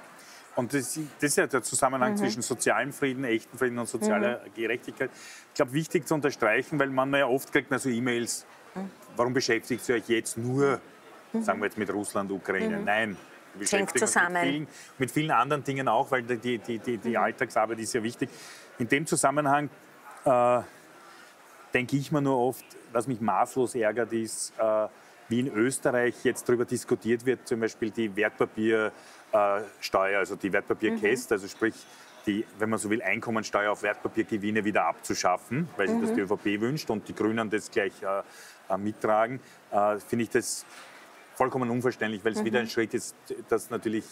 Und 0.57 0.73
das, 0.73 0.99
das, 1.19 1.29
ist 1.29 1.37
ja 1.37 1.45
der 1.45 1.61
Zusammenhang 1.61 2.13
mhm. 2.13 2.17
zwischen 2.17 2.41
sozialem 2.41 2.91
Frieden, 2.91 3.23
echten 3.23 3.55
Frieden 3.59 3.77
und 3.77 3.87
sozialer 3.87 4.41
mhm. 4.43 4.53
Gerechtigkeit. 4.55 5.11
Ich 5.49 5.53
glaube, 5.53 5.71
wichtig 5.73 6.07
zu 6.07 6.15
unterstreichen, 6.15 6.79
weil 6.79 6.89
man 6.89 7.13
ja 7.13 7.27
oft 7.27 7.51
kriegt 7.51 7.69
man 7.69 7.79
so 7.79 7.89
E-Mails, 7.89 8.47
mhm. 8.73 8.89
warum 9.15 9.33
beschäftigt 9.33 9.87
ihr 9.87 9.95
euch 9.95 10.09
jetzt 10.09 10.35
nur, 10.35 10.81
mhm. 11.31 11.43
sagen 11.43 11.59
wir 11.59 11.67
jetzt 11.67 11.77
mit 11.77 11.93
Russland, 11.93 12.31
Ukraine? 12.31 12.79
Mhm. 12.79 12.85
Nein, 12.85 13.17
wir 13.53 13.59
beschäftigen 13.59 14.03
uns 14.03 14.15
mit 14.15 14.37
vielen, 14.39 14.67
mit 14.97 15.11
vielen, 15.11 15.31
anderen 15.31 15.63
Dingen 15.63 15.87
auch, 15.87 16.09
weil 16.09 16.23
die, 16.23 16.57
die, 16.57 16.79
die, 16.79 16.97
die 16.97 17.09
mhm. 17.09 17.17
Alltagsarbeit 17.17 17.77
ist 17.77 17.93
ja 17.93 18.01
wichtig. 18.01 18.27
In 18.79 18.87
dem 18.87 19.05
Zusammenhang 19.05 19.69
äh, 20.25 20.61
denke 21.71 21.97
ich 21.97 22.11
mir 22.11 22.21
nur 22.23 22.35
oft, 22.35 22.65
was 22.91 23.05
mich 23.05 23.21
maßlos 23.21 23.75
ärgert, 23.75 24.11
ist, 24.11 24.53
äh, 24.57 24.87
wie 25.29 25.41
in 25.41 25.47
Österreich 25.47 26.15
jetzt 26.23 26.47
darüber 26.47 26.65
diskutiert 26.65 27.25
wird, 27.25 27.47
zum 27.47 27.59
Beispiel 27.59 27.91
die 27.91 28.15
Wertpapiersteuer, 28.15 30.19
also 30.19 30.35
die 30.35 30.53
Wertpapierkäst, 30.53 31.29
mhm. 31.29 31.33
also 31.33 31.47
sprich, 31.47 31.75
die, 32.25 32.45
wenn 32.59 32.69
man 32.69 32.79
so 32.79 32.89
will, 32.89 33.01
Einkommensteuer 33.01 33.71
auf 33.71 33.83
Wertpapiergewinne 33.83 34.63
wieder 34.63 34.85
abzuschaffen, 34.85 35.69
weil 35.77 35.87
sich 35.87 35.97
mhm. 35.97 36.01
das 36.01 36.13
die 36.13 36.21
ÖVP 36.21 36.61
wünscht 36.61 36.89
und 36.89 37.07
die 37.07 37.15
Grünen 37.15 37.49
das 37.49 37.71
gleich 37.71 37.93
äh, 38.01 38.21
äh, 38.69 38.77
mittragen, 38.77 39.39
äh, 39.71 39.97
finde 39.99 40.23
ich 40.23 40.29
das 40.29 40.65
vollkommen 41.35 41.69
unverständlich, 41.69 42.23
weil 42.25 42.33
es 42.33 42.39
mhm. 42.39 42.45
wieder 42.45 42.59
ein 42.59 42.67
Schritt 42.67 42.93
ist, 42.93 43.15
das 43.49 43.69
natürlich 43.69 44.05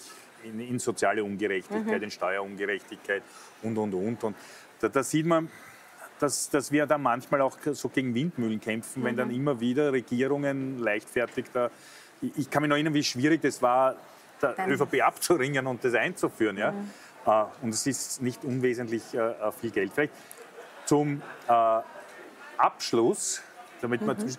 in, 0.43 0.59
in 0.59 0.79
soziale 0.79 1.23
Ungerechtigkeit, 1.23 1.97
mhm. 1.97 2.03
in 2.03 2.11
Steuerungerechtigkeit 2.11 3.23
und, 3.63 3.77
und, 3.77 3.93
und. 3.93 4.23
Und 4.23 4.35
da, 4.79 4.89
da 4.89 5.03
sieht 5.03 5.25
man, 5.25 5.49
dass, 6.19 6.49
dass 6.49 6.71
wir 6.71 6.85
da 6.85 6.97
manchmal 6.97 7.41
auch 7.41 7.57
so 7.73 7.89
gegen 7.89 8.13
Windmühlen 8.13 8.59
kämpfen, 8.59 9.01
mhm. 9.01 9.05
wenn 9.05 9.17
dann 9.17 9.27
mhm. 9.29 9.35
immer 9.35 9.59
wieder 9.59 9.91
Regierungen 9.91 10.79
leichtfertig 10.79 11.45
da. 11.53 11.69
Ich, 12.21 12.31
ich 12.37 12.49
kann 12.49 12.61
mich 12.61 12.69
noch 12.69 12.75
erinnern, 12.75 12.93
wie 12.93 13.03
schwierig 13.03 13.41
das 13.41 13.61
war, 13.61 13.95
der 14.41 14.53
dann. 14.53 14.71
ÖVP 14.71 15.01
abzuringen 15.01 15.67
und 15.67 15.83
das 15.83 15.93
einzuführen. 15.93 16.57
Ja? 16.57 16.71
Mhm. 16.71 16.89
Uh, 17.27 17.45
und 17.63 17.69
es 17.69 17.87
ist 17.87 18.21
nicht 18.21 18.43
unwesentlich 18.43 19.01
uh, 19.15 19.51
viel 19.51 19.71
Geld. 19.71 19.91
Vielleicht 19.93 20.13
zum 20.85 21.23
uh, 21.49 21.81
Abschluss, 22.57 23.41
damit 23.81 24.01
mhm. 24.01 24.07
man 24.07 24.37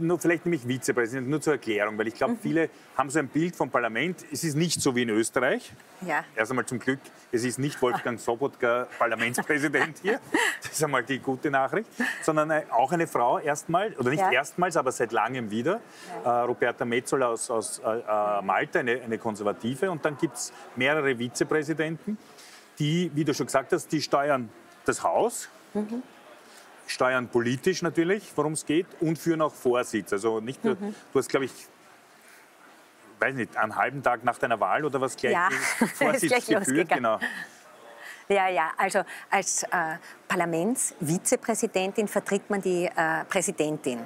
nur, 0.00 0.18
vielleicht 0.18 0.46
nämlich 0.46 0.66
Vizepräsident, 0.66 1.28
nur 1.28 1.40
zur 1.40 1.54
Erklärung, 1.54 1.98
weil 1.98 2.08
ich 2.08 2.14
glaube, 2.14 2.34
mhm. 2.34 2.38
viele 2.38 2.70
haben 2.96 3.10
so 3.10 3.18
ein 3.18 3.28
Bild 3.28 3.56
vom 3.56 3.70
Parlament. 3.70 4.24
Es 4.32 4.44
ist 4.44 4.54
nicht 4.54 4.80
so 4.80 4.94
wie 4.94 5.02
in 5.02 5.10
Österreich. 5.10 5.72
Ja. 6.06 6.24
Erst 6.36 6.50
einmal 6.50 6.66
zum 6.66 6.78
Glück, 6.78 7.00
es 7.30 7.44
ist 7.44 7.58
nicht 7.58 7.80
Wolfgang 7.80 8.18
Sobotka 8.20 8.86
Parlamentspräsident 8.98 9.98
hier. 10.02 10.20
Das 10.62 10.72
ist 10.72 10.84
einmal 10.84 11.02
die 11.04 11.18
gute 11.18 11.50
Nachricht. 11.50 11.88
Sondern 12.22 12.50
äh, 12.50 12.62
auch 12.70 12.92
eine 12.92 13.06
Frau 13.06 13.38
erstmal, 13.38 13.92
oder 13.94 14.10
nicht 14.10 14.20
ja. 14.20 14.30
erstmals, 14.30 14.76
aber 14.76 14.92
seit 14.92 15.12
langem 15.12 15.50
wieder. 15.50 15.80
Ja. 16.24 16.42
Äh, 16.42 16.44
Roberta 16.44 16.84
Metzola 16.84 17.28
aus, 17.28 17.50
aus 17.50 17.78
äh, 17.78 17.98
äh, 17.98 18.42
Malta, 18.42 18.80
eine, 18.80 19.00
eine 19.02 19.18
Konservative. 19.18 19.90
Und 19.90 20.04
dann 20.04 20.16
gibt 20.18 20.36
es 20.36 20.52
mehrere 20.76 21.18
Vizepräsidenten, 21.18 22.18
die, 22.78 23.10
wie 23.14 23.24
du 23.24 23.34
schon 23.34 23.46
gesagt 23.46 23.72
hast, 23.72 23.90
die 23.92 24.00
steuern 24.00 24.48
das 24.84 25.02
Haus. 25.02 25.48
Mhm 25.74 26.02
steuern 26.92 27.28
politisch 27.28 27.82
natürlich, 27.82 28.30
worum 28.36 28.52
es 28.52 28.64
geht, 28.66 28.86
und 29.00 29.18
führen 29.18 29.42
auch 29.42 29.54
Vorsitz. 29.54 30.12
Also 30.12 30.40
nicht 30.40 30.64
nur, 30.64 30.74
mhm. 30.74 30.94
du 31.12 31.18
hast, 31.18 31.28
glaube 31.28 31.46
ich, 31.46 31.52
weiß 33.18 33.34
nicht, 33.34 33.56
einen 33.56 33.76
halben 33.76 34.02
Tag 34.02 34.24
nach 34.24 34.38
deiner 34.38 34.58
Wahl 34.60 34.84
oder 34.84 35.00
was 35.00 35.16
gleich 35.16 35.32
ja, 35.32 35.48
Vorsitz 35.94 36.28
gleich 36.28 36.46
geführt. 36.46 36.88
Genau. 36.88 37.18
Ja, 38.32 38.48
ja, 38.48 38.70
also 38.78 39.02
als 39.30 39.62
äh, 39.64 39.98
Parlamentsvizepräsidentin 40.26 42.08
vertritt 42.08 42.48
man 42.48 42.62
die 42.62 42.86
äh, 42.86 43.24
Präsidentin. 43.28 44.00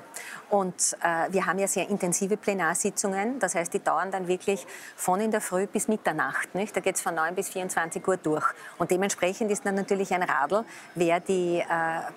Und 0.50 0.96
äh, 1.00 1.32
wir 1.32 1.46
haben 1.46 1.58
ja 1.60 1.68
sehr 1.68 1.88
intensive 1.88 2.36
Plenarsitzungen, 2.36 3.38
das 3.38 3.54
heißt, 3.54 3.72
die 3.72 3.78
dauern 3.78 4.10
dann 4.10 4.26
wirklich 4.26 4.66
von 4.96 5.20
in 5.20 5.30
der 5.30 5.40
Früh 5.40 5.68
bis 5.68 5.86
Mitternacht. 5.86 6.52
Nicht? 6.54 6.76
Da 6.76 6.80
geht 6.80 6.96
es 6.96 7.02
von 7.02 7.14
9 7.14 7.34
bis 7.36 7.50
24 7.50 8.06
Uhr 8.06 8.16
durch. 8.16 8.44
Und 8.78 8.90
dementsprechend 8.90 9.52
ist 9.52 9.64
dann 9.64 9.76
natürlich 9.76 10.12
ein 10.12 10.22
Radl, 10.22 10.64
wer 10.96 11.20
die 11.20 11.58
äh, 11.58 11.64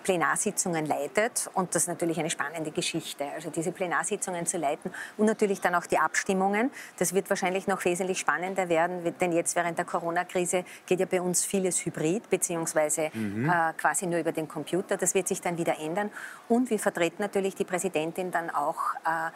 Plenarsitzungen 0.03 0.87
leitet. 0.87 1.49
Und 1.53 1.75
das 1.75 1.83
ist 1.83 1.87
natürlich 1.87 2.19
eine 2.19 2.31
spannende 2.31 2.71
Geschichte. 2.71 3.25
Also 3.35 3.51
diese 3.51 3.71
Plenarsitzungen 3.71 4.47
zu 4.47 4.57
leiten 4.57 4.91
und 5.17 5.27
natürlich 5.27 5.61
dann 5.61 5.75
auch 5.75 5.85
die 5.85 5.99
Abstimmungen. 5.99 6.71
Das 6.97 7.13
wird 7.13 7.29
wahrscheinlich 7.29 7.67
noch 7.67 7.85
wesentlich 7.85 8.19
spannender 8.19 8.69
werden, 8.69 9.15
denn 9.19 9.31
jetzt 9.33 9.55
während 9.55 9.77
der 9.77 9.85
Corona-Krise 9.85 10.65
geht 10.87 10.99
ja 10.99 11.05
bei 11.05 11.21
uns 11.21 11.45
vieles 11.45 11.85
hybrid, 11.85 11.98
beziehungsweise 12.29 13.11
mhm. 13.13 13.49
äh, 13.49 13.73
quasi 13.73 14.07
nur 14.07 14.19
über 14.19 14.31
den 14.31 14.47
Computer. 14.47 14.97
Das 14.97 15.13
wird 15.13 15.27
sich 15.27 15.41
dann 15.41 15.57
wieder 15.57 15.79
ändern. 15.79 16.09
Und 16.47 16.69
wir 16.69 16.79
vertreten 16.79 17.21
natürlich 17.21 17.55
die 17.55 17.65
Präsidentin 17.65 18.31
dann 18.31 18.49
auch 18.49 18.95
äh, 19.05 19.31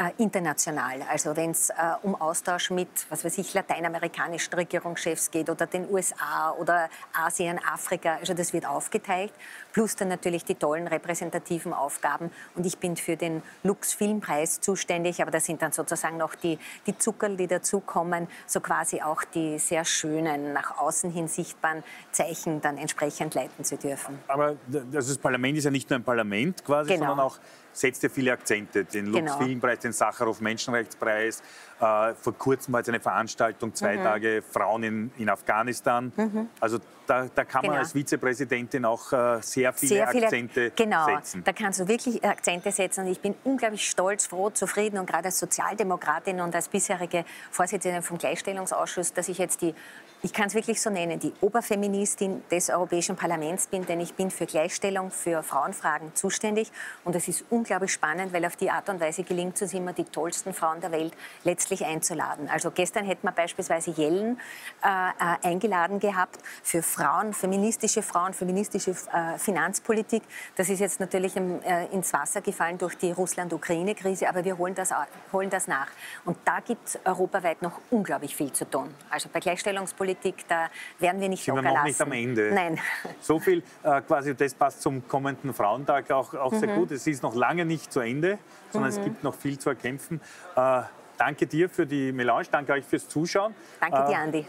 äh, 0.00 0.12
international. 0.16 1.02
Also 1.10 1.36
wenn 1.36 1.50
es 1.50 1.68
äh, 1.68 1.74
um 2.02 2.14
Austausch 2.14 2.70
mit, 2.70 2.88
was 3.10 3.22
weiß 3.22 3.36
ich, 3.36 3.52
lateinamerikanischen 3.52 4.54
Regierungschefs 4.54 5.30
geht 5.30 5.50
oder 5.50 5.66
den 5.66 5.90
USA 5.90 6.52
oder 6.58 6.88
Asien, 7.12 7.60
Afrika, 7.62 8.16
also 8.16 8.32
das 8.32 8.54
wird 8.54 8.64
aufgeteilt. 8.64 9.32
Plus 9.72 9.96
dann 9.96 10.08
natürlich 10.08 10.44
die 10.44 10.54
tollen 10.54 10.86
repräsentativen 10.86 11.72
Aufgaben. 11.72 12.30
Und 12.54 12.66
ich 12.66 12.78
bin 12.78 12.96
für 12.96 13.16
den 13.16 13.42
Lux 13.62 13.92
Filmpreis 13.92 14.60
zuständig, 14.60 15.22
aber 15.22 15.30
das 15.30 15.44
sind 15.44 15.62
dann 15.62 15.72
sozusagen 15.72 16.16
noch 16.16 16.34
die, 16.34 16.58
die 16.86 16.96
Zuckerl, 16.96 17.36
die 17.36 17.46
dazukommen, 17.46 18.28
so 18.46 18.60
quasi 18.60 19.00
auch 19.02 19.24
die 19.24 19.58
sehr 19.58 19.84
schönen, 19.84 20.52
nach 20.52 20.78
außen 20.78 21.10
hin 21.10 21.28
sichtbaren 21.28 21.82
Zeichen 22.12 22.60
dann 22.60 22.78
entsprechend 22.78 23.34
leiten 23.34 23.64
zu 23.64 23.76
dürfen. 23.76 24.18
Aber 24.28 24.56
das 24.66 25.18
Parlament 25.18 25.58
ist 25.58 25.64
ja 25.64 25.70
nicht 25.70 25.88
nur 25.90 25.98
ein 25.98 26.04
Parlament 26.04 26.64
quasi, 26.64 26.94
genau. 26.94 27.06
sondern 27.08 27.26
auch 27.26 27.38
setzt 27.72 28.02
ja 28.02 28.08
viele 28.08 28.32
Akzente. 28.32 28.84
Den 28.84 29.06
Lux 29.06 29.18
genau. 29.18 29.38
Filmpreis, 29.38 29.78
den 29.80 29.92
Sacharow 29.92 30.40
Menschenrechtspreis. 30.40 31.42
Äh, 31.80 32.14
vor 32.14 32.34
kurzem 32.36 32.72
war 32.72 32.80
jetzt 32.80 32.88
eine 32.90 33.00
Veranstaltung, 33.00 33.74
zwei 33.74 33.96
mhm. 33.96 34.02
Tage 34.02 34.42
Frauen 34.42 34.82
in, 34.82 35.10
in 35.16 35.30
Afghanistan. 35.30 36.12
Mhm. 36.14 36.48
Also 36.60 36.78
da, 37.06 37.26
da, 37.34 37.44
kann 37.44 37.62
man 37.62 37.70
genau. 37.70 37.80
als 37.80 37.92
Vizepräsidentin 37.92 38.84
auch 38.84 39.12
äh, 39.12 39.38
sehr 39.40 39.72
viele 39.72 39.88
sehr 39.88 40.08
viele, 40.08 40.24
Akzente 40.24 40.72
genau, 40.76 41.06
setzen. 41.06 41.42
Da 41.42 41.52
kannst 41.52 41.80
du 41.80 41.88
wirklich 41.88 42.22
Akzente 42.22 42.70
setzen. 42.70 43.04
Und 43.04 43.10
ich 43.10 43.20
bin 43.20 43.34
unglaublich 43.44 43.88
stolz, 43.88 44.26
froh, 44.26 44.50
zufrieden 44.50 44.98
und 44.98 45.06
gerade 45.06 45.26
als 45.26 45.38
Sozialdemokratin 45.38 46.40
und 46.40 46.54
als 46.54 46.68
bisherige 46.68 47.24
Vorsitzende 47.50 48.02
vom 48.02 48.18
Gleichstellungsausschuss, 48.18 49.12
dass 49.14 49.28
ich 49.28 49.38
jetzt 49.38 49.62
die 49.62 49.74
ich 50.22 50.34
kann 50.34 50.48
es 50.48 50.54
wirklich 50.54 50.82
so 50.82 50.90
nennen, 50.90 51.18
die 51.18 51.32
Oberfeministin 51.40 52.42
des 52.50 52.68
Europäischen 52.68 53.16
Parlaments 53.16 53.68
bin, 53.68 53.86
denn 53.86 54.00
ich 54.00 54.12
bin 54.12 54.30
für 54.30 54.44
Gleichstellung, 54.44 55.10
für 55.10 55.42
Frauenfragen 55.42 56.14
zuständig. 56.14 56.70
Und 57.04 57.16
es 57.16 57.26
ist 57.26 57.44
unglaublich 57.48 57.90
spannend, 57.90 58.34
weil 58.34 58.44
auf 58.44 58.56
die 58.56 58.70
Art 58.70 58.90
und 58.90 59.00
Weise 59.00 59.22
gelingt 59.22 59.60
es 59.62 59.72
immer, 59.72 59.94
die 59.94 60.04
tollsten 60.04 60.52
Frauen 60.52 60.82
der 60.82 60.92
Welt 60.92 61.14
letztlich 61.44 61.86
einzuladen. 61.86 62.50
Also 62.50 62.70
gestern 62.70 63.06
hätten 63.06 63.26
wir 63.26 63.32
beispielsweise 63.32 63.92
Jellen 63.92 64.38
äh, 64.84 64.88
äh, 64.88 65.48
eingeladen 65.48 66.00
gehabt 66.00 66.38
für 66.62 66.82
Frauen, 66.82 67.32
feministische 67.32 68.02
Frauen, 68.02 68.34
feministische 68.34 68.90
äh, 68.90 69.38
Finanzpolitik. 69.38 70.22
Das 70.54 70.68
ist 70.68 70.80
jetzt 70.80 71.00
natürlich 71.00 71.34
im, 71.36 71.62
äh, 71.62 71.86
ins 71.86 72.12
Wasser 72.12 72.42
gefallen 72.42 72.76
durch 72.76 72.98
die 72.98 73.12
Russland-Ukraine-Krise, 73.12 74.28
aber 74.28 74.44
wir 74.44 74.58
holen 74.58 74.74
das, 74.74 74.92
holen 75.32 75.48
das 75.48 75.66
nach. 75.66 75.88
Und 76.26 76.36
da 76.44 76.60
gibt 76.60 76.88
es 76.88 76.98
europaweit 77.06 77.62
noch 77.62 77.80
unglaublich 77.90 78.36
viel 78.36 78.52
zu 78.52 78.68
tun. 78.68 78.94
Also 79.08 79.30
bei 79.32 79.40
Gleichstellungspolitik 79.40 80.09
Politik, 80.10 80.44
da 80.48 80.68
werden 80.98 81.20
wir 81.20 81.28
nicht 81.28 81.44
Sind 81.44 81.54
locker 81.54 81.68
wir 81.68 81.70
noch 81.70 81.76
lassen. 81.84 81.88
nicht 81.88 82.00
am 82.00 82.12
Ende. 82.12 82.50
Nein. 82.52 82.78
So 83.20 83.38
viel 83.38 83.62
äh, 83.82 84.00
quasi, 84.02 84.34
das 84.34 84.54
passt 84.54 84.82
zum 84.82 85.06
kommenden 85.06 85.52
Frauentag 85.54 86.10
auch, 86.10 86.34
auch 86.34 86.52
mhm. 86.52 86.58
sehr 86.58 86.68
gut. 86.74 86.90
Es 86.90 87.06
ist 87.06 87.22
noch 87.22 87.34
lange 87.34 87.64
nicht 87.64 87.92
zu 87.92 88.00
Ende, 88.00 88.38
sondern 88.70 88.92
mhm. 88.92 88.98
es 88.98 89.04
gibt 89.04 89.24
noch 89.24 89.34
viel 89.34 89.58
zu 89.58 89.68
erkämpfen. 89.70 90.20
Äh, 90.56 90.82
danke 91.16 91.46
dir 91.46 91.68
für 91.68 91.86
die 91.86 92.12
Melange, 92.12 92.46
danke 92.50 92.72
euch 92.72 92.84
fürs 92.84 93.08
Zuschauen. 93.08 93.54
Danke 93.80 94.04
dir, 94.06 94.12
äh, 94.12 94.16
Andi. 94.16 94.46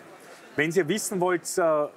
Wenn 0.55 0.71
ihr 0.71 0.87
wissen 0.87 1.19
wollt, 1.19 1.57
äh, 1.57 1.87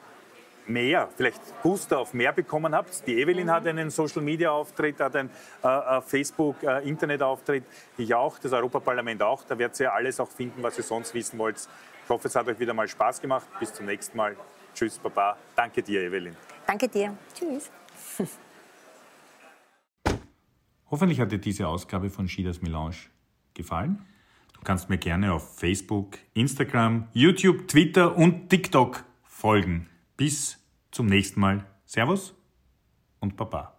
mehr, 0.67 1.09
vielleicht 1.17 1.41
Booster 1.63 1.99
auf 1.99 2.15
mehr 2.15 2.33
bekommen 2.33 2.75
habt. 2.75 3.07
Die 3.07 3.21
Evelyn 3.21 3.47
mhm. 3.47 3.51
hat 3.51 3.67
einen 3.67 3.91
Social-Media-Auftritt, 3.91 5.01
hat 5.01 5.17
einen 5.17 5.31
äh, 5.63 5.69
äh 5.69 6.01
Facebook-Internet-Auftritt. 6.01 7.65
Äh, 7.99 8.03
ich 8.03 8.15
auch, 8.15 8.39
das 8.39 8.53
Europaparlament 8.53 9.23
auch. 9.23 9.43
Da 9.45 9.59
werdet 9.59 9.79
ihr 9.81 9.93
alles 9.93 10.21
auch 10.21 10.31
finden, 10.31 10.63
was 10.63 10.79
ihr 10.79 10.85
sonst 10.85 11.15
wissen 11.15 11.39
wollt. 11.39 11.69
Ich 12.05 12.11
hoffe, 12.11 12.29
es 12.29 12.37
hat 12.37 12.47
euch 12.47 12.61
wieder 12.61 12.75
mal 12.75 12.87
Spaß 12.87 13.21
gemacht. 13.21 13.47
Bis 13.59 13.73
zum 13.73 13.87
nächsten 13.87 14.17
Mal. 14.17 14.37
Tschüss, 14.75 14.99
Papa. 14.99 15.39
Danke 15.57 15.83
dir, 15.83 16.03
Evelyn. 16.03 16.37
Danke 16.67 16.87
dir. 16.89 17.17
Tschüss. 17.33 17.71
Hoffentlich 20.91 21.19
hat 21.19 21.33
dir 21.33 21.39
diese 21.39 21.67
Ausgabe 21.67 22.11
von 22.11 22.29
Schieders 22.29 22.61
Melange 22.61 22.97
gefallen. 23.55 24.05
Du 24.53 24.61
kannst 24.63 24.91
mir 24.91 24.99
gerne 24.99 25.33
auf 25.33 25.59
Facebook, 25.59 26.19
Instagram, 26.35 27.09
YouTube, 27.13 27.69
Twitter 27.69 28.17
und 28.17 28.51
TikTok 28.51 29.05
folgen. 29.23 29.89
Bis 30.17 30.59
zum 30.91 31.07
nächsten 31.07 31.41
Mal. 31.41 31.65
Servus 31.87 32.35
und 33.21 33.37
Baba. 33.37 33.74